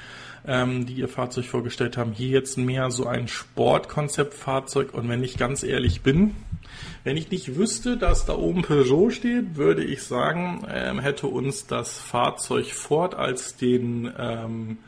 [0.46, 2.12] ähm, die ihr Fahrzeug vorgestellt haben.
[2.12, 4.94] Hier jetzt mehr so ein Sportkonzeptfahrzeug.
[4.94, 6.34] Und wenn ich ganz ehrlich bin,
[7.04, 11.66] wenn ich nicht wüsste, dass da oben Peugeot steht, würde ich sagen, ähm, hätte uns
[11.66, 14.78] das Fahrzeug Ford als den ähm,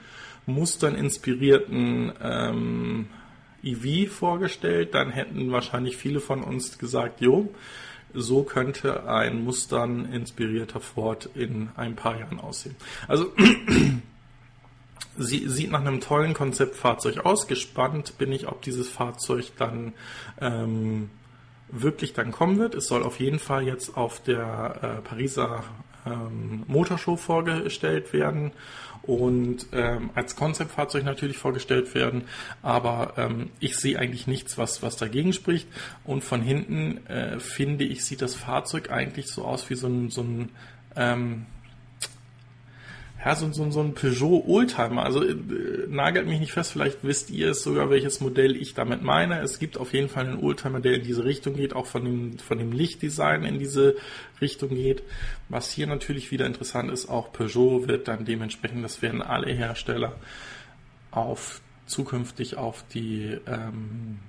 [0.47, 3.07] Mustern inspirierten ähm,
[3.63, 7.51] EV vorgestellt, dann hätten wahrscheinlich viele von uns gesagt, jo,
[8.15, 12.77] so könnte ein Mustern inspirierter Ford in ein paar Jahren aussehen.
[13.09, 13.33] Also
[15.19, 17.47] sie sieht nach einem tollen Konzeptfahrzeug aus.
[17.47, 19.93] Gespannt bin ich, ob dieses Fahrzeug dann
[20.41, 21.11] ähm,
[21.69, 22.75] wirklich dann kommen wird.
[22.75, 25.65] Es soll auf jeden Fall jetzt auf der äh, Pariser
[26.07, 28.53] ähm, Motorshow vorgestellt werden
[29.03, 32.25] und ähm, als Konzeptfahrzeug natürlich vorgestellt werden.
[32.63, 35.69] Aber ähm, ich sehe eigentlich nichts, was, was dagegen spricht.
[36.05, 40.11] Und von hinten äh, finde ich, sieht das Fahrzeug eigentlich so aus wie so ein,
[40.11, 40.51] so ein
[40.97, 41.47] ähm,
[43.25, 45.05] ja, so, so, so ein Peugeot Oldtimer.
[45.05, 45.37] Also äh,
[45.89, 49.41] nagelt mich nicht fest, vielleicht wisst ihr es sogar, welches Modell ich damit meine.
[49.41, 52.39] Es gibt auf jeden Fall einen Oldtimer, der in diese Richtung geht, auch von dem,
[52.39, 53.97] von dem Lichtdesign in diese
[54.41, 55.03] Richtung geht.
[55.49, 60.17] Was hier natürlich wieder interessant ist, auch Peugeot wird dann dementsprechend, das werden alle Hersteller
[61.11, 64.21] auf zukünftig auf die ähm,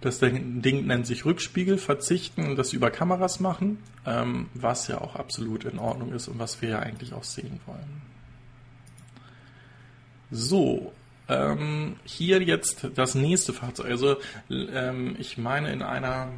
[0.00, 5.14] Das Ding nennt sich Rückspiegel, verzichten und das über Kameras machen, ähm, was ja auch
[5.14, 8.00] absolut in Ordnung ist und was wir ja eigentlich auch sehen wollen.
[10.30, 10.92] So,
[11.28, 13.90] ähm, hier jetzt das nächste Fahrzeug.
[13.90, 14.16] Also
[14.50, 16.28] ähm, ich meine in einer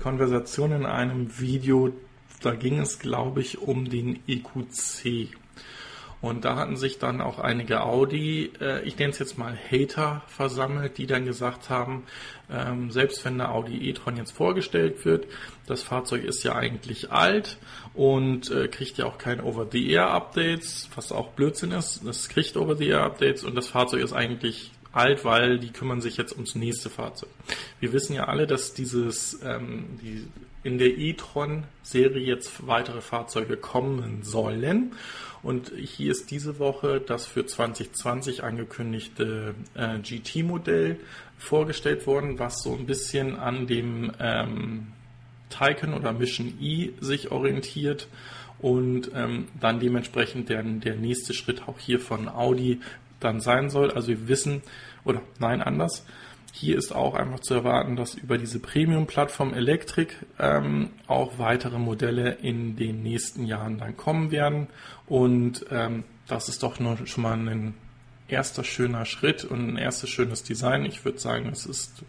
[0.00, 1.92] Konversation in einem Video,
[2.42, 5.36] da ging es glaube ich um den EQC.
[6.20, 10.22] Und da hatten sich dann auch einige Audi, äh, ich nenne es jetzt mal Hater,
[10.26, 12.04] versammelt, die dann gesagt haben,
[12.50, 15.26] ähm, selbst wenn der Audi e-tron jetzt vorgestellt wird,
[15.66, 17.56] das Fahrzeug ist ja eigentlich alt
[17.94, 22.04] und äh, kriegt ja auch keine Over-the-Air-Updates, was auch Blödsinn ist.
[22.04, 26.54] Es kriegt Over-the-Air-Updates und das Fahrzeug ist eigentlich alt, weil die kümmern sich jetzt ums
[26.54, 27.30] nächste Fahrzeug.
[27.78, 30.26] Wir wissen ja alle, dass dieses ähm, die
[30.62, 34.92] in der e-tron-Serie jetzt weitere Fahrzeuge kommen sollen.
[35.42, 40.98] Und hier ist diese Woche das für 2020 angekündigte äh, GT-Modell
[41.38, 44.88] vorgestellt worden, was so ein bisschen an dem ähm,
[45.48, 48.08] Taycan oder Mission E sich orientiert
[48.58, 52.80] und ähm, dann dementsprechend der, der nächste Schritt auch hier von Audi
[53.20, 53.90] dann sein soll.
[53.90, 54.62] Also wir wissen,
[55.04, 56.04] oder nein, anders.
[56.52, 62.32] Hier ist auch einfach zu erwarten, dass über diese Premium-Plattform Electric ähm, auch weitere Modelle
[62.42, 64.66] in den nächsten Jahren dann kommen werden.
[65.06, 67.74] Und ähm, das ist doch nur schon mal ein
[68.28, 70.84] erster schöner Schritt und ein erstes schönes Design.
[70.84, 72.04] Ich würde sagen, es ist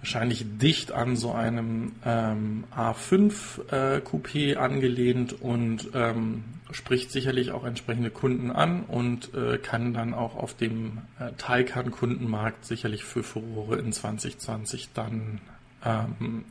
[0.00, 7.64] wahrscheinlich dicht an so einem ähm, A5 äh, Coupé angelehnt und ähm, spricht sicherlich auch
[7.64, 13.78] entsprechende Kunden an und äh, kann dann auch auf dem äh, Taycan-Kundenmarkt sicherlich für Furore
[13.78, 15.40] in 2020 dann
[15.84, 16.44] ähm,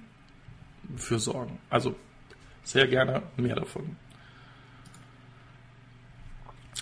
[0.95, 1.57] für sorgen.
[1.69, 1.95] Also
[2.63, 3.95] sehr gerne mehr davon.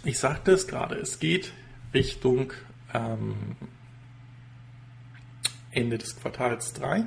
[0.03, 1.53] Ich sagte es gerade, es geht
[1.93, 2.51] Richtung
[2.93, 3.35] ähm,
[5.73, 7.05] Ende des Quartals 3.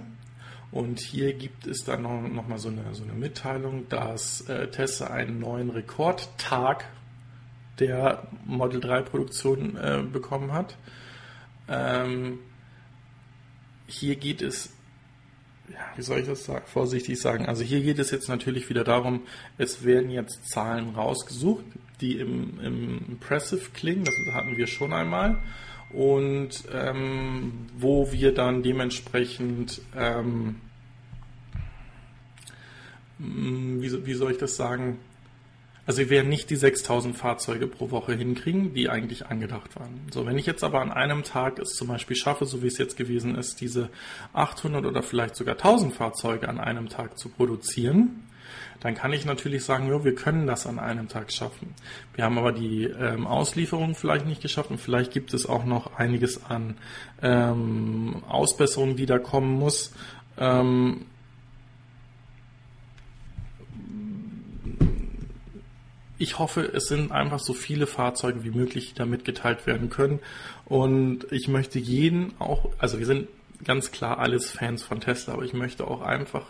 [0.73, 4.69] Und hier gibt es dann noch, noch mal so eine, so eine Mitteilung, dass äh,
[4.69, 6.87] Tesla einen neuen Rekordtag
[7.79, 10.77] der Model 3 Produktion äh, bekommen hat.
[11.69, 12.39] Ähm,
[13.87, 14.71] hier geht es,
[15.69, 18.85] ja, wie soll ich das sagen, vorsichtig sagen, also hier geht es jetzt natürlich wieder
[18.85, 19.23] darum,
[19.59, 21.65] es werden jetzt Zahlen rausgesucht,
[22.01, 25.43] die im, im Impressive klingen, das hatten wir schon einmal
[25.91, 30.57] und ähm, wo wir dann dementsprechend, ähm,
[33.19, 34.99] hm, wie, wie soll ich das sagen,
[35.87, 40.01] also wir werden nicht die 6000 Fahrzeuge pro Woche hinkriegen, die eigentlich angedacht waren.
[40.11, 42.77] So, wenn ich jetzt aber an einem Tag es zum Beispiel schaffe, so wie es
[42.77, 43.89] jetzt gewesen ist, diese
[44.33, 48.26] 800 oder vielleicht sogar 1000 Fahrzeuge an einem Tag zu produzieren,
[48.81, 51.75] dann kann ich natürlich sagen, ja, wir können das an einem Tag schaffen.
[52.15, 55.97] Wir haben aber die ähm, Auslieferung vielleicht nicht geschafft und vielleicht gibt es auch noch
[55.97, 56.77] einiges an
[57.23, 59.93] ähm, Ausbesserungen, die da kommen muss.
[60.39, 61.07] Ähm,
[66.19, 70.21] ich hoffe, es sind einfach so viele Fahrzeuge wie möglich, die da mitgeteilt werden können.
[70.65, 73.29] Und ich möchte jeden auch, also wir sind
[73.65, 76.47] ganz klar alles Fans von Tesla, aber ich möchte auch einfach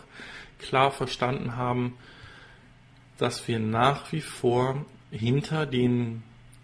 [0.59, 1.97] klar verstanden haben,
[3.17, 6.23] dass wir nach wie vor hinter den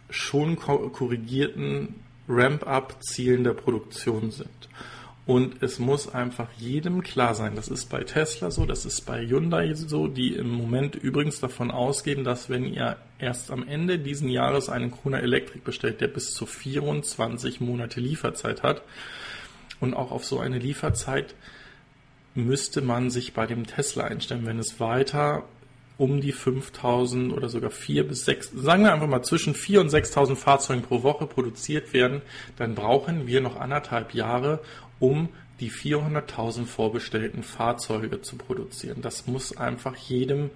[0.10, 1.95] schon korrigierten
[2.28, 4.70] Ramp-up-Zielen der Produktion sind.
[5.26, 9.26] Und es muss einfach jedem klar sein, das ist bei Tesla so, das ist bei
[9.26, 14.28] Hyundai so, die im Moment übrigens davon ausgehen, dass wenn ihr erst am Ende diesen
[14.28, 18.82] Jahres einen Kona Elektrik bestellt, der bis zu 24 Monate Lieferzeit hat,
[19.80, 21.36] und auch auf so eine Lieferzeit
[22.36, 25.43] müsste man sich bei dem Tesla einstellen, wenn es weiter
[25.97, 29.89] um die 5000 oder sogar 4 bis 6, sagen wir einfach mal zwischen 4 und
[29.89, 32.21] 6000 Fahrzeugen pro Woche produziert werden,
[32.57, 34.59] dann brauchen wir noch anderthalb Jahre,
[34.99, 35.29] um
[35.59, 39.01] die 400.000 vorbestellten Fahrzeuge zu produzieren.
[39.01, 40.49] Das muss einfach jedem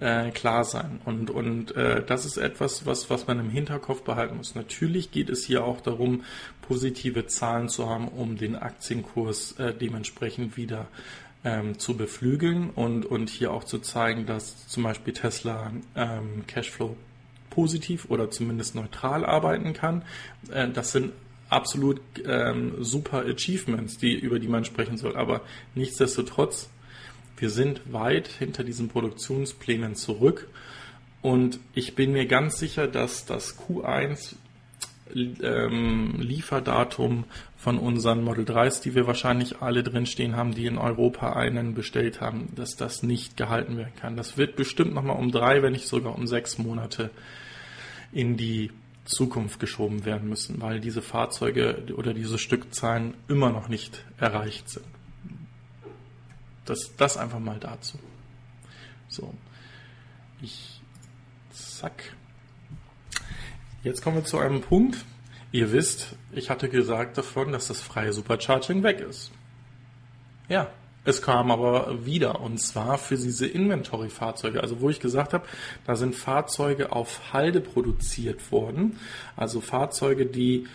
[0.00, 1.00] äh, klar sein.
[1.04, 4.54] Und, und äh, das ist etwas, was, was man im Hinterkopf behalten muss.
[4.56, 6.24] Natürlich geht es hier auch darum,
[6.60, 10.88] positive Zahlen zu haben, um den Aktienkurs äh, dementsprechend wieder
[11.44, 16.96] ähm, zu beflügeln und, und hier auch zu zeigen, dass zum Beispiel Tesla ähm, Cashflow
[17.50, 20.02] positiv oder zumindest neutral arbeiten kann.
[20.50, 21.12] Äh, das sind
[21.48, 25.16] absolut ähm, super Achievements, die, über die man sprechen soll.
[25.16, 25.42] Aber
[25.74, 26.70] nichtsdestotrotz,
[27.36, 30.48] wir sind weit hinter diesen Produktionsplänen zurück.
[31.20, 34.34] Und ich bin mir ganz sicher, dass das Q1
[35.14, 37.24] ähm, Lieferdatum
[37.56, 42.20] von unseren Model 3s, die wir wahrscheinlich alle drinstehen haben, die in Europa einen bestellt
[42.20, 44.16] haben, dass das nicht gehalten werden kann.
[44.16, 47.10] Das wird bestimmt nochmal um drei, wenn nicht sogar um sechs Monate
[48.12, 48.70] in die
[49.04, 54.86] Zukunft geschoben werden müssen, weil diese Fahrzeuge oder diese Stückzahlen immer noch nicht erreicht sind.
[56.64, 57.98] Das, das einfach mal dazu.
[59.08, 59.34] So.
[60.40, 60.80] Ich,
[61.52, 62.14] zack.
[63.84, 65.04] Jetzt kommen wir zu einem Punkt.
[65.50, 69.32] Ihr wisst, ich hatte gesagt davon, dass das freie Supercharging weg ist.
[70.48, 70.68] Ja,
[71.04, 75.44] es kam aber wieder und zwar für diese Inventory-Fahrzeuge, also wo ich gesagt habe,
[75.84, 79.00] da sind Fahrzeuge auf Halde produziert worden,
[79.36, 80.68] also Fahrzeuge, die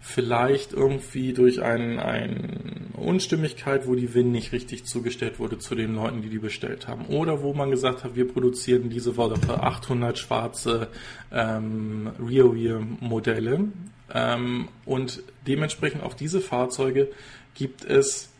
[0.00, 5.94] vielleicht irgendwie durch eine ein Unstimmigkeit, wo die WIN nicht richtig zugestellt wurde zu den
[5.94, 7.06] Leuten, die die bestellt haben.
[7.06, 10.88] Oder wo man gesagt hat, wir produzieren diese Woche 800 schwarze
[11.32, 13.68] ähm, Rear-Wheel-Modelle.
[14.14, 17.10] Ähm, und dementsprechend auf diese Fahrzeuge
[17.54, 18.30] gibt es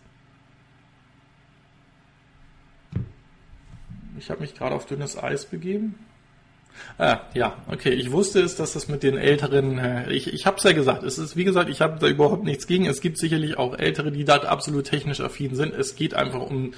[4.18, 5.94] Ich habe mich gerade auf dünnes Eis begeben.
[6.98, 7.90] Ah, ja, okay.
[7.90, 11.02] Ich wusste es, dass das mit den älteren, äh, ich, ich habe es ja gesagt,
[11.02, 12.86] es ist, wie gesagt, ich habe da überhaupt nichts gegen.
[12.86, 15.74] Es gibt sicherlich auch ältere, die da absolut technisch affin sind.
[15.74, 16.72] Es geht einfach um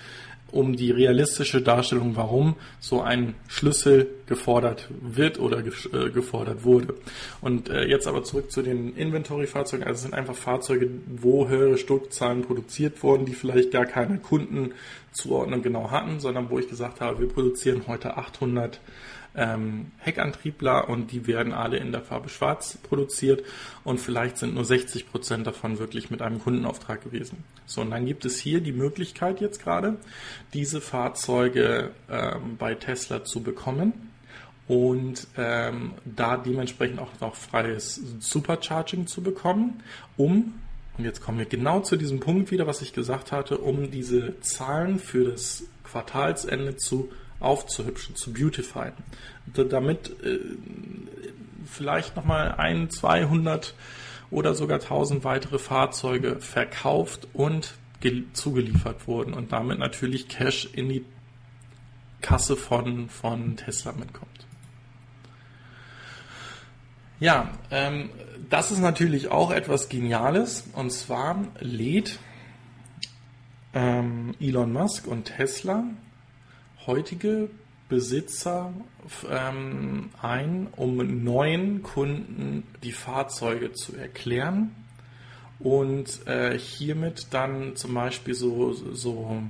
[0.50, 6.94] um die realistische Darstellung, warum so ein Schlüssel gefordert wird oder äh, gefordert wurde.
[7.40, 9.84] Und äh, jetzt aber zurück zu den Inventory-Fahrzeugen.
[9.84, 15.62] Also es sind einfach Fahrzeuge, wo höhere Stückzahlen produziert wurden, die vielleicht gar keine Kundenzuordnung
[15.62, 18.80] genau hatten, sondern wo ich gesagt habe, wir produzieren heute 800
[19.34, 23.44] ähm, Heckantriebler und die werden alle in der Farbe Schwarz produziert
[23.84, 27.44] und vielleicht sind nur 60 Prozent davon wirklich mit einem Kundenauftrag gewesen.
[27.66, 29.96] So, und dann gibt es hier die Möglichkeit jetzt gerade,
[30.54, 34.10] diese Fahrzeuge ähm, bei Tesla zu bekommen
[34.66, 39.82] und ähm, da dementsprechend auch noch freies Supercharging zu bekommen,
[40.16, 40.54] um
[40.98, 44.40] und jetzt kommen wir genau zu diesem Punkt wieder, was ich gesagt hatte, um diese
[44.40, 47.08] Zahlen für das Quartalsende zu
[47.40, 48.92] aufzuhübschen, zu beautifyen.
[49.46, 50.38] Damit äh,
[51.64, 53.74] vielleicht nochmal ein, 200
[54.30, 57.74] oder sogar 1000 weitere Fahrzeuge verkauft und
[58.32, 61.04] zugeliefert wurden und damit natürlich Cash in die
[62.20, 64.46] Kasse von, von Tesla mitkommt.
[67.20, 68.10] Ja, ähm,
[68.48, 72.20] das ist natürlich auch etwas Geniales und zwar lädt
[73.74, 75.84] ähm, Elon Musk und Tesla
[76.86, 77.50] heutige
[77.88, 78.72] Besitzer
[79.30, 84.74] ähm, ein, um neuen Kunden die Fahrzeuge zu erklären
[85.58, 89.42] und äh, hiermit dann zum Beispiel so, so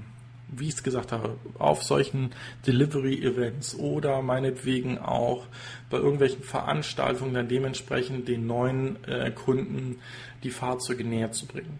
[0.50, 2.30] wie ich es gesagt habe, auf solchen
[2.66, 5.46] Delivery-Events oder meinetwegen auch
[5.90, 9.98] bei irgendwelchen Veranstaltungen dann dementsprechend den neuen äh, Kunden
[10.42, 11.78] die Fahrzeuge näher zu bringen.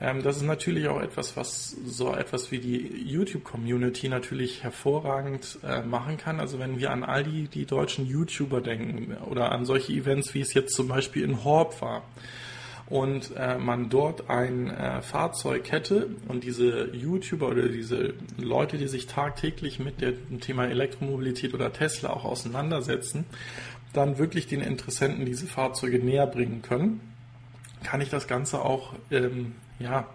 [0.00, 5.82] Ähm, das ist natürlich auch etwas, was so etwas wie die YouTube-Community natürlich hervorragend äh,
[5.82, 6.40] machen kann.
[6.40, 10.40] Also wenn wir an all die, die deutschen YouTuber denken oder an solche Events, wie
[10.40, 12.02] es jetzt zum Beispiel in Horb war,
[12.88, 18.88] und äh, man dort ein äh, Fahrzeug hätte und diese YouTuber oder diese Leute, die
[18.88, 23.26] sich tagtäglich mit dem Thema Elektromobilität oder Tesla auch auseinandersetzen,
[23.92, 27.00] dann wirklich den Interessenten diese Fahrzeuge näher bringen können,
[27.88, 30.06] kann ich das Ganze auch ähm, ja,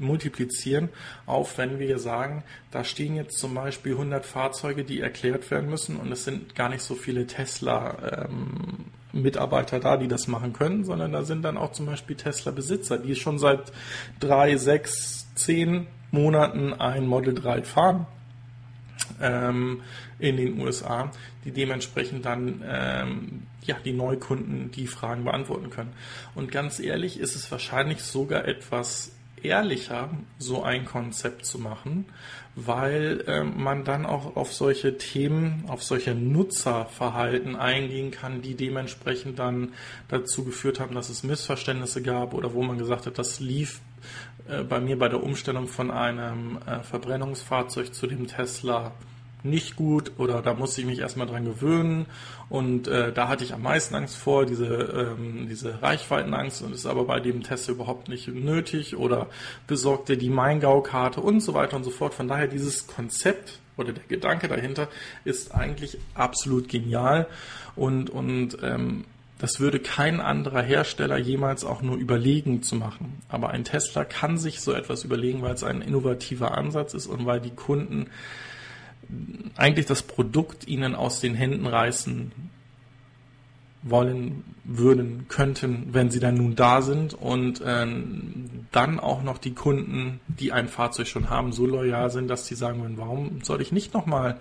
[0.00, 0.88] multiplizieren
[1.24, 5.96] auf, wenn wir sagen, da stehen jetzt zum Beispiel 100 Fahrzeuge, die erklärt werden müssen
[5.96, 10.84] und es sind gar nicht so viele Tesla ähm, Mitarbeiter da, die das machen können,
[10.84, 13.72] sondern da sind dann auch zum Beispiel Tesla-Besitzer, die schon seit
[14.18, 18.06] drei, sechs, zehn Monaten ein Model 3 fahren
[19.22, 19.82] ähm,
[20.18, 21.12] in den USA,
[21.44, 25.92] die dementsprechend dann ähm, ja die Neukunden die Fragen beantworten können.
[26.34, 29.12] Und ganz ehrlich ist es wahrscheinlich sogar etwas
[29.42, 32.06] ehrlicher, so ein Konzept zu machen,
[32.54, 39.38] weil äh, man dann auch auf solche Themen, auf solche Nutzerverhalten eingehen kann, die dementsprechend
[39.38, 39.72] dann
[40.08, 43.80] dazu geführt haben, dass es Missverständnisse gab oder wo man gesagt hat, das lief
[44.48, 48.92] äh, bei mir bei der Umstellung von einem äh, Verbrennungsfahrzeug zu dem Tesla
[49.48, 52.06] nicht gut oder da musste ich mich erstmal dran gewöhnen
[52.48, 56.86] und äh, da hatte ich am meisten Angst vor, diese, ähm, diese Reichweitenangst und ist
[56.86, 59.28] aber bei dem Test überhaupt nicht nötig oder
[59.66, 62.14] besorgte die Maingau-Karte und so weiter und so fort.
[62.14, 64.88] Von daher dieses Konzept oder der Gedanke dahinter
[65.24, 67.26] ist eigentlich absolut genial
[67.74, 69.04] und, und ähm,
[69.38, 73.20] das würde kein anderer Hersteller jemals auch nur überlegen zu machen.
[73.28, 77.26] Aber ein Tesla kann sich so etwas überlegen, weil es ein innovativer Ansatz ist und
[77.26, 78.06] weil die Kunden
[79.56, 82.32] eigentlich das Produkt ihnen aus den Händen reißen
[83.82, 89.54] wollen, würden, könnten, wenn sie dann nun da sind und ähm, dann auch noch die
[89.54, 93.62] Kunden, die ein Fahrzeug schon haben, so loyal sind, dass sie sagen würden, warum soll
[93.62, 94.40] ich nicht nochmal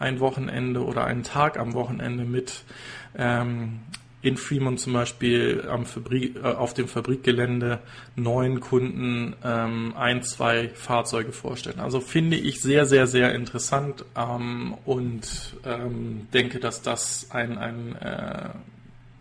[0.00, 2.64] ein Wochenende oder einen Tag am Wochenende mit
[3.16, 3.80] ähm,
[4.22, 7.80] in Fremont zum Beispiel Fabrik, äh, auf dem Fabrikgelände
[8.16, 11.80] neuen Kunden ähm, ein, zwei Fahrzeuge vorstellen.
[11.80, 17.96] Also finde ich sehr, sehr, sehr interessant ähm, und ähm, denke, dass das ein, ein
[17.96, 18.50] äh,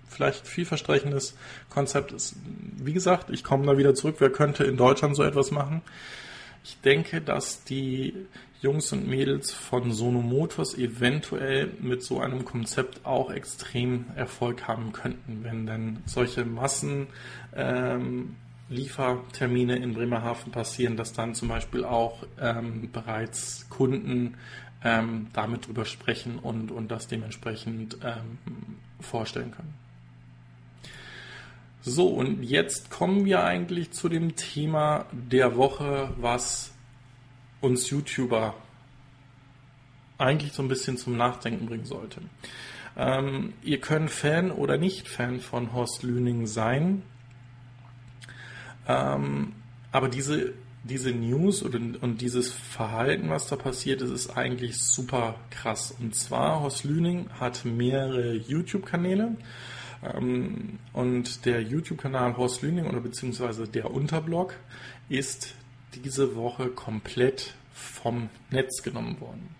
[0.09, 1.35] vielleicht vielversprechendes
[1.69, 2.35] Konzept ist.
[2.77, 4.17] Wie gesagt, ich komme da wieder zurück.
[4.19, 5.81] Wer könnte in Deutschland so etwas machen?
[6.65, 8.13] Ich denke, dass die
[8.61, 14.91] Jungs und Mädels von Sono Motors eventuell mit so einem Konzept auch extrem Erfolg haben
[14.91, 17.07] könnten, wenn dann solche Massen
[17.55, 18.35] ähm,
[18.69, 24.35] in Bremerhaven passieren, dass dann zum Beispiel auch ähm, bereits Kunden
[24.83, 28.37] ähm, damit drüber sprechen und, und das dementsprechend ähm,
[28.99, 29.73] vorstellen können.
[31.81, 36.73] So, und jetzt kommen wir eigentlich zu dem Thema der Woche, was
[37.61, 38.55] uns YouTuber
[40.17, 42.21] eigentlich so ein bisschen zum Nachdenken bringen sollte.
[42.97, 47.03] Ähm, ihr könnt Fan oder nicht Fan von Horst Lüning sein,
[48.87, 49.53] ähm,
[49.91, 50.53] aber diese,
[50.83, 55.95] diese News oder, und dieses Verhalten, was da passiert ist, ist eigentlich super krass.
[55.99, 59.35] Und zwar, Horst Lüning hat mehrere YouTube-Kanäle.
[60.03, 64.55] Ähm, und der YouTube-Kanal Horst Lüning oder beziehungsweise der Unterblog
[65.07, 65.53] ist
[65.95, 69.55] diese Woche komplett vom Netz genommen worden.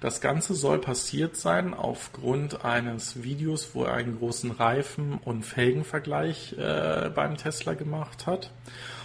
[0.00, 6.54] Das Ganze soll passiert sein aufgrund eines Videos, wo er einen großen Reifen- und Felgenvergleich
[6.58, 8.52] äh, beim Tesla gemacht hat.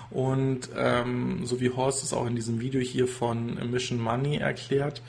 [0.09, 5.01] Und ähm, so wie Horst es auch in diesem Video hier von Mission Money erklärt,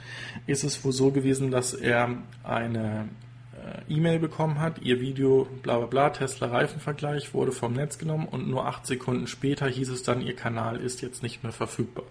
[0.46, 3.08] ist es wohl so gewesen, dass er eine
[3.88, 8.48] E-Mail bekommen hat, ihr Video bla bla bla, Tesla Reifenvergleich wurde vom Netz genommen und
[8.48, 12.04] nur acht Sekunden später hieß es dann, ihr Kanal ist jetzt nicht mehr verfügbar.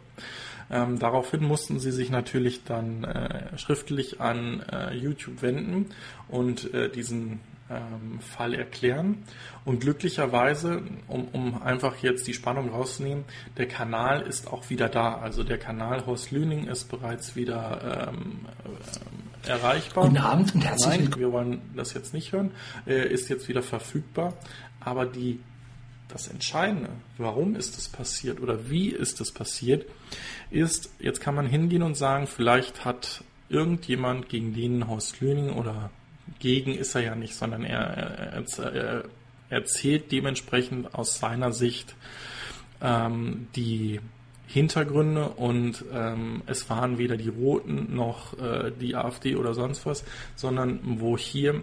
[0.70, 5.88] Ähm, daraufhin mussten sie sich natürlich dann äh, schriftlich an äh, YouTube wenden
[6.30, 9.24] und äh, diesen ähm, Fall erklären.
[9.66, 13.26] Und glücklicherweise, um, um einfach jetzt die Spannung rauszunehmen,
[13.58, 15.16] der Kanal ist auch wieder da.
[15.16, 20.06] Also der Kanal Horst Lüning ist bereits wieder ähm, äh, erreichbar.
[20.06, 21.20] Guten Abend und herzlich willkommen.
[21.20, 22.52] Wir wollen das jetzt nicht hören.
[22.86, 24.34] Er ist jetzt wieder verfügbar.
[24.80, 25.40] Aber die
[26.12, 29.86] das Entscheidende, warum ist es passiert oder wie ist es passiert,
[30.50, 35.90] ist, jetzt kann man hingehen und sagen, vielleicht hat irgendjemand gegen den Horst Lüning oder
[36.40, 39.04] gegen ist er ja nicht, sondern er, er, er
[39.50, 41.96] erzählt dementsprechend aus seiner Sicht
[42.82, 44.00] ähm, die
[44.52, 50.04] Hintergründe und ähm, es waren weder die Roten noch äh, die AfD oder sonst was,
[50.36, 51.62] sondern wo hier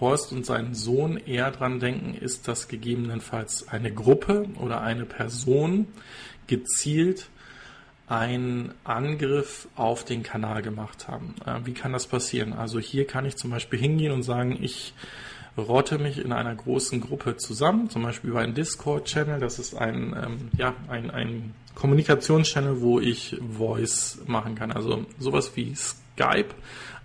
[0.00, 5.86] Horst und sein Sohn eher dran denken, ist, dass gegebenenfalls eine Gruppe oder eine Person
[6.46, 7.28] gezielt
[8.08, 11.36] einen Angriff auf den Kanal gemacht haben.
[11.46, 12.52] Äh, wie kann das passieren?
[12.52, 14.92] Also hier kann ich zum Beispiel hingehen und sagen, ich
[15.60, 19.40] rotte mich in einer großen Gruppe zusammen, zum Beispiel über einen Discord-Channel.
[19.40, 24.72] Das ist ein, ähm, ja, ein, ein Kommunikationschannel, wo ich Voice machen kann.
[24.72, 26.54] Also sowas wie Skype,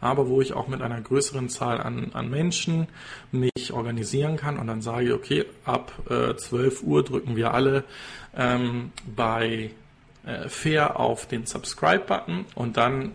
[0.01, 2.87] aber wo ich auch mit einer größeren Zahl an, an Menschen
[3.31, 7.83] mich organisieren kann und dann sage okay, ab äh, 12 Uhr drücken wir alle
[8.35, 9.71] ähm, bei
[10.25, 13.11] äh, Fair auf den Subscribe-Button und dann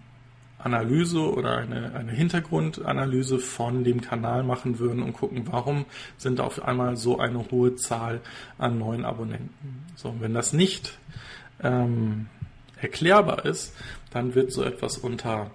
[0.59, 5.85] Analyse oder eine, eine Hintergrundanalyse von dem Kanal machen würden und gucken, warum
[6.17, 8.21] sind auf einmal so eine hohe Zahl
[8.59, 9.85] an neuen Abonnenten.
[9.95, 10.99] So, wenn das nicht
[11.63, 12.27] ähm,
[12.81, 13.75] erklärbar ist,
[14.11, 15.51] dann wird so etwas unter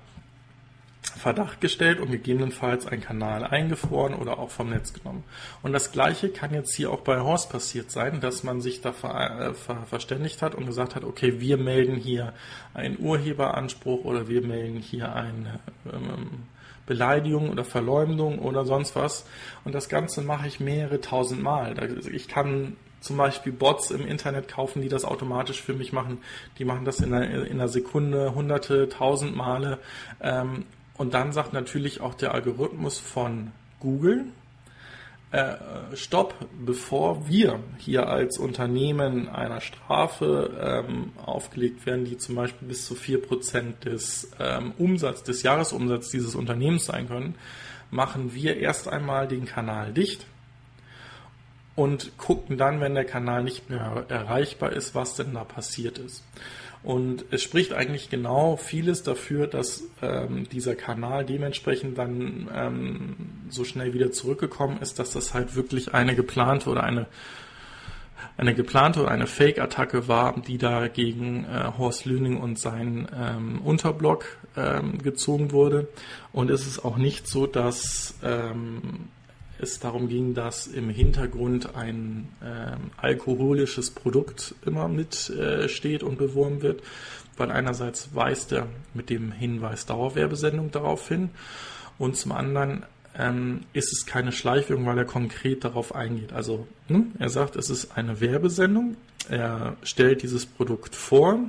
[1.02, 5.24] Verdacht gestellt und gegebenenfalls ein Kanal eingefroren oder auch vom Netz genommen.
[5.64, 8.94] Und das Gleiche kann jetzt hier auch bei Horst passiert sein, dass man sich da
[8.94, 12.34] ver, äh, ver, verständigt hat und gesagt hat, okay, wir melden hier
[12.74, 15.60] einen Urheberanspruch oder wir melden hier eine
[15.92, 16.44] ähm,
[16.86, 19.26] Beleidigung oder Verleumdung oder sonst was.
[19.64, 21.76] Und das Ganze mache ich mehrere tausend Mal.
[22.12, 26.20] Ich kann zum Beispiel Bots im Internet kaufen, die das automatisch für mich machen.
[26.58, 29.80] Die machen das in einer, in einer Sekunde hunderte, tausend Male.
[30.22, 30.66] Ähm,
[30.98, 34.26] und dann sagt natürlich auch der Algorithmus von Google,
[35.32, 35.56] äh,
[35.96, 42.86] Stopp, bevor wir hier als Unternehmen einer Strafe ähm, aufgelegt werden, die zum Beispiel bis
[42.86, 47.36] zu 4% des ähm, Umsatz, des Jahresumsatzes dieses Unternehmens sein können,
[47.90, 50.26] machen wir erst einmal den Kanal dicht
[51.82, 56.24] und gucken dann, wenn der Kanal nicht mehr erreichbar ist, was denn da passiert ist.
[56.84, 63.16] Und es spricht eigentlich genau vieles dafür, dass ähm, dieser Kanal dementsprechend dann ähm,
[63.50, 67.08] so schnell wieder zurückgekommen ist, dass das halt wirklich eine geplante oder eine
[68.38, 73.62] eine geplante oder eine Fake-Attacke war, die da gegen äh, Horst Lüning und seinen ähm,
[73.62, 74.26] Unterblock
[74.56, 75.88] ähm, gezogen wurde.
[76.32, 79.10] Und es ist auch nicht so, dass ähm,
[79.62, 86.62] es darum ging, dass im Hintergrund ein äh, alkoholisches Produkt immer mitsteht äh, und beworben
[86.62, 86.82] wird,
[87.38, 91.30] weil einerseits weist er mit dem Hinweis Dauerwerbesendung darauf hin
[91.98, 92.84] und zum anderen
[93.18, 96.34] ähm, ist es keine Schleichwirkung, weil er konkret darauf eingeht.
[96.34, 98.96] Also hm, er sagt, es ist eine Werbesendung,
[99.30, 101.40] er stellt dieses Produkt vor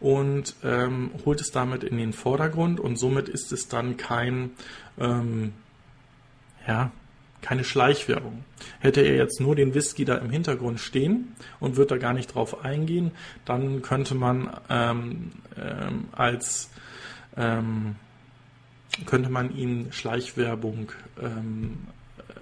[0.00, 4.50] und ähm, holt es damit in den Vordergrund und somit ist es dann kein
[4.98, 5.52] ähm,
[6.66, 6.92] ja,
[7.42, 8.44] keine Schleichwerbung.
[8.80, 12.34] Hätte er jetzt nur den Whisky da im Hintergrund stehen und würde da gar nicht
[12.34, 13.12] drauf eingehen,
[13.44, 16.70] dann könnte man ähm, ähm, als
[17.36, 17.96] ähm,
[19.06, 20.92] könnte man ihm Schleichwerbung
[21.22, 21.86] ähm,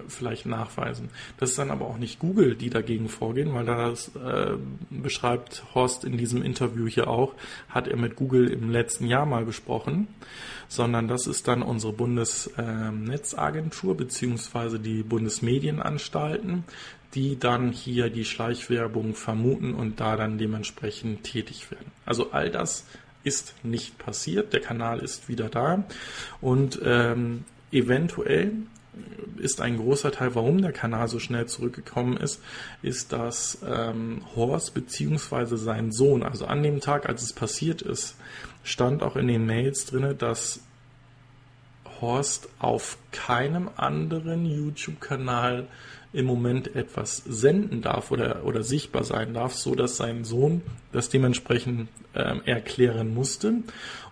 [0.07, 1.09] vielleicht nachweisen.
[1.37, 4.55] Das ist dann aber auch nicht Google, die dagegen vorgehen, weil das äh,
[4.89, 7.33] beschreibt Horst in diesem Interview hier auch,
[7.69, 10.07] hat er mit Google im letzten Jahr mal besprochen,
[10.67, 16.63] sondern das ist dann unsere Bundesnetzagentur äh, beziehungsweise die Bundesmedienanstalten,
[17.13, 21.91] die dann hier die Schleichwerbung vermuten und da dann dementsprechend tätig werden.
[22.05, 22.85] Also all das
[23.23, 24.53] ist nicht passiert.
[24.53, 25.83] Der Kanal ist wieder da
[26.41, 28.53] und ähm, eventuell
[29.37, 32.41] ist ein großer Teil, warum der Kanal so schnell zurückgekommen ist,
[32.81, 35.55] ist, dass ähm, Horst bzw.
[35.55, 38.15] sein Sohn, also an dem Tag, als es passiert ist,
[38.63, 40.61] stand auch in den Mails drin, dass
[42.01, 45.67] Horst auf keinem anderen YouTube-Kanal
[46.13, 50.61] im Moment etwas senden darf oder, oder sichtbar sein darf, so dass sein Sohn
[50.91, 53.55] das dementsprechend äh, erklären musste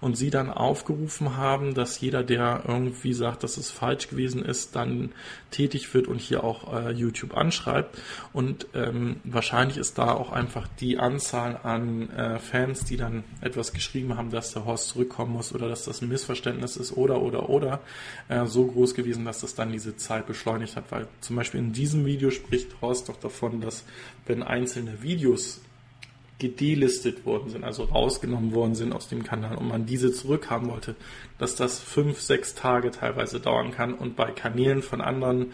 [0.01, 4.75] und sie dann aufgerufen haben, dass jeder, der irgendwie sagt, dass es falsch gewesen ist,
[4.75, 5.13] dann
[5.49, 7.97] tätig wird und hier auch äh, YouTube anschreibt.
[8.33, 13.73] Und ähm, wahrscheinlich ist da auch einfach die Anzahl an äh, Fans, die dann etwas
[13.73, 17.49] geschrieben haben, dass der Horst zurückkommen muss oder dass das ein Missverständnis ist oder oder
[17.49, 17.79] oder
[18.27, 20.91] äh, so groß gewesen, dass das dann diese Zeit beschleunigt hat.
[20.91, 23.83] Weil zum Beispiel in diesem Video spricht Horst doch davon, dass
[24.25, 25.61] wenn einzelne Videos
[26.37, 30.95] gedelistet worden sind, also rausgenommen worden sind aus dem Kanal und man diese zurückhaben wollte,
[31.37, 35.53] dass das fünf, sechs Tage teilweise dauern kann und bei Kanälen von anderen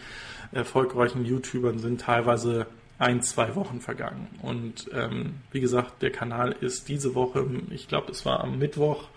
[0.50, 2.66] erfolgreichen YouTubern sind teilweise
[2.98, 4.28] ein, zwei Wochen vergangen.
[4.42, 9.08] Und ähm, wie gesagt, der Kanal ist diese Woche, ich glaube, es war am Mittwoch,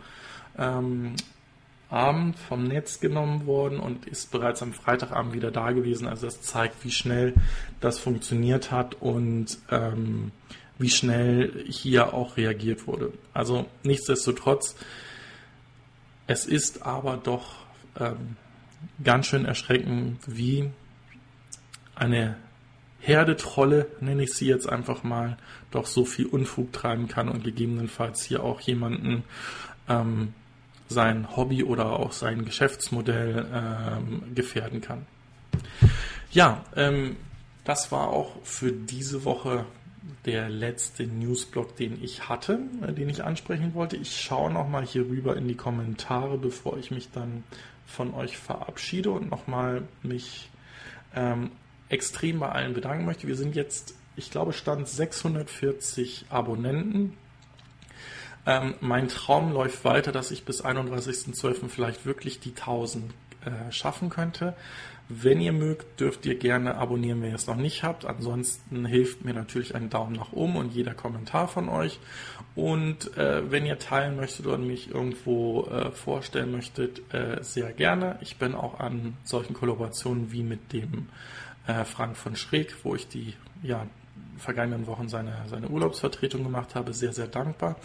[0.57, 1.15] ähm,
[1.89, 6.07] Abend vom Netz genommen worden und ist bereits am Freitagabend wieder da gewesen.
[6.07, 7.33] Also das zeigt, wie schnell
[7.79, 10.31] das funktioniert hat und ähm,
[10.77, 13.13] wie schnell hier auch reagiert wurde.
[13.33, 14.75] Also nichtsdestotrotz,
[16.27, 17.55] es ist aber doch
[17.99, 18.35] ähm,
[19.03, 20.71] ganz schön erschreckend, wie
[21.93, 22.37] eine
[22.99, 25.37] Herde Trolle, nenne ich sie jetzt einfach mal,
[25.69, 29.23] doch so viel Unfug treiben kann und gegebenenfalls hier auch jemanden
[29.87, 30.33] ähm,
[30.87, 35.05] sein Hobby oder auch sein Geschäftsmodell ähm, gefährden kann.
[36.31, 37.17] Ja, ähm,
[37.63, 39.65] das war auch für diese Woche
[40.25, 43.97] der letzte Newsblog, den ich hatte, äh, den ich ansprechen wollte.
[43.97, 47.43] Ich schaue nochmal hier rüber in die Kommentare, bevor ich mich dann
[47.85, 50.49] von euch verabschiede und nochmal mich
[51.15, 51.51] ähm,
[51.89, 53.27] extrem bei allen bedanken möchte.
[53.27, 57.17] Wir sind jetzt, ich glaube, Stand 640 Abonnenten.
[58.45, 61.67] Ähm, mein Traum läuft weiter, dass ich bis 31.12.
[61.67, 63.11] vielleicht wirklich die 1000
[63.45, 64.55] äh, schaffen könnte.
[65.07, 68.05] Wenn ihr mögt, dürft ihr gerne abonnieren, wenn ihr es noch nicht habt.
[68.05, 71.99] Ansonsten hilft mir natürlich ein Daumen nach oben und jeder Kommentar von euch.
[72.55, 78.17] Und äh, wenn ihr teilen möchtet oder mich irgendwo äh, vorstellen möchtet, äh, sehr gerne.
[78.21, 81.09] Ich bin auch an solchen Kollaborationen wie mit dem
[81.67, 83.85] äh, Frank von Schräg, wo ich die ja,
[84.37, 87.75] vergangenen Wochen seine, seine Urlaubsvertretung gemacht habe, sehr, sehr dankbar.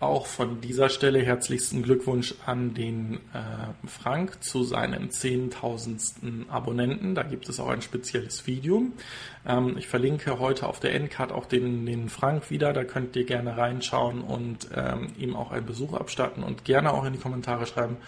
[0.00, 6.48] Auch von dieser Stelle herzlichsten Glückwunsch an den äh, Frank zu seinem 10.000.
[6.48, 7.14] Abonnenten.
[7.14, 8.84] Da gibt es auch ein spezielles Video.
[9.46, 12.72] Ähm, ich verlinke heute auf der Endcard auch den, den Frank wieder.
[12.72, 17.04] Da könnt ihr gerne reinschauen und ähm, ihm auch einen Besuch abstatten und gerne auch
[17.04, 17.98] in die Kommentare schreiben,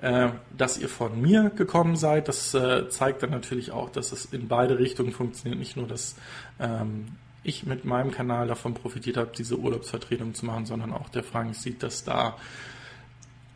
[0.00, 2.26] äh, dass ihr von mir gekommen seid.
[2.26, 5.60] Das äh, zeigt dann natürlich auch, dass es in beide Richtungen funktioniert.
[5.60, 6.16] Nicht nur, dass
[6.58, 7.06] ähm,
[7.42, 11.54] ich mit meinem Kanal davon profitiert habe, diese Urlaubsvertretung zu machen, sondern auch der Frank
[11.54, 12.36] sieht, dass da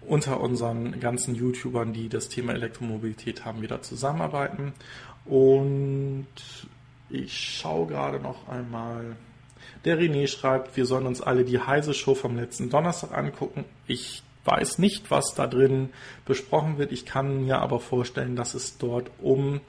[0.07, 4.73] unter unseren ganzen YouTubern, die das Thema Elektromobilität haben, wieder zusammenarbeiten.
[5.25, 6.27] Und
[7.09, 9.17] ich schaue gerade noch einmal.
[9.85, 13.65] Der René schreibt, wir sollen uns alle die Heise Show vom letzten Donnerstag angucken.
[13.87, 15.91] Ich weiß nicht, was da drin
[16.25, 16.93] besprochen wird.
[16.93, 19.61] Ich kann mir aber vorstellen, dass es dort um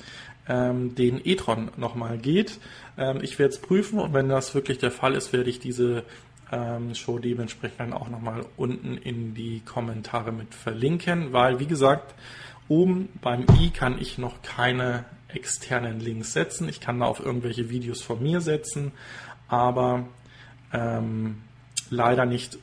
[0.48, 2.60] ähm, den e-tron nochmal geht.
[2.98, 6.04] Ähm, ich werde es prüfen und wenn das wirklich der Fall ist, werde ich diese
[6.52, 12.14] ähm, Show dementsprechend dann auch nochmal unten in die Kommentare mit verlinken, weil wie gesagt,
[12.68, 16.70] oben beim i kann ich noch keine externen Links setzen.
[16.70, 18.92] Ich kann da auf irgendwelche Videos von mir setzen,
[19.48, 20.06] aber
[20.72, 21.42] ähm,
[21.90, 22.60] leider nicht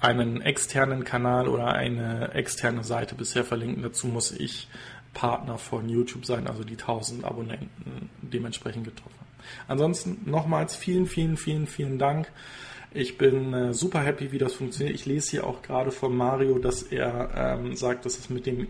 [0.00, 3.82] einen externen Kanal oder eine externe Seite bisher verlinken.
[3.82, 4.68] Dazu muss ich
[5.14, 9.18] Partner von YouTube sein, also die 1000 Abonnenten dementsprechend getroffen.
[9.68, 12.30] Ansonsten nochmals vielen, vielen, vielen, vielen Dank.
[12.94, 14.94] Ich bin äh, super happy, wie das funktioniert.
[14.94, 18.68] Ich lese hier auch gerade von Mario, dass er ähm, sagt, dass es mit dem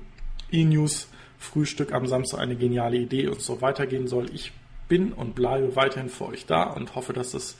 [0.51, 1.09] E-News
[1.39, 4.31] Frühstück am Samstag eine geniale Idee und so weitergehen soll.
[4.33, 4.53] Ich
[4.89, 7.57] bin und bleibe weiterhin für euch da und hoffe, dass es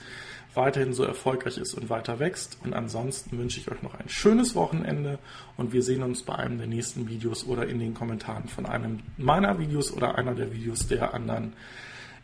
[0.55, 2.57] weiterhin so erfolgreich ist und weiter wächst.
[2.63, 5.19] Und ansonsten wünsche ich euch noch ein schönes Wochenende
[5.57, 8.99] und wir sehen uns bei einem der nächsten Videos oder in den Kommentaren von einem
[9.17, 11.53] meiner Videos oder einer der Videos der anderen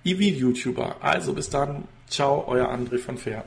[0.04, 0.98] EV-YouTuber.
[1.02, 1.86] Also bis dann.
[2.08, 3.46] Ciao, euer André von Fair.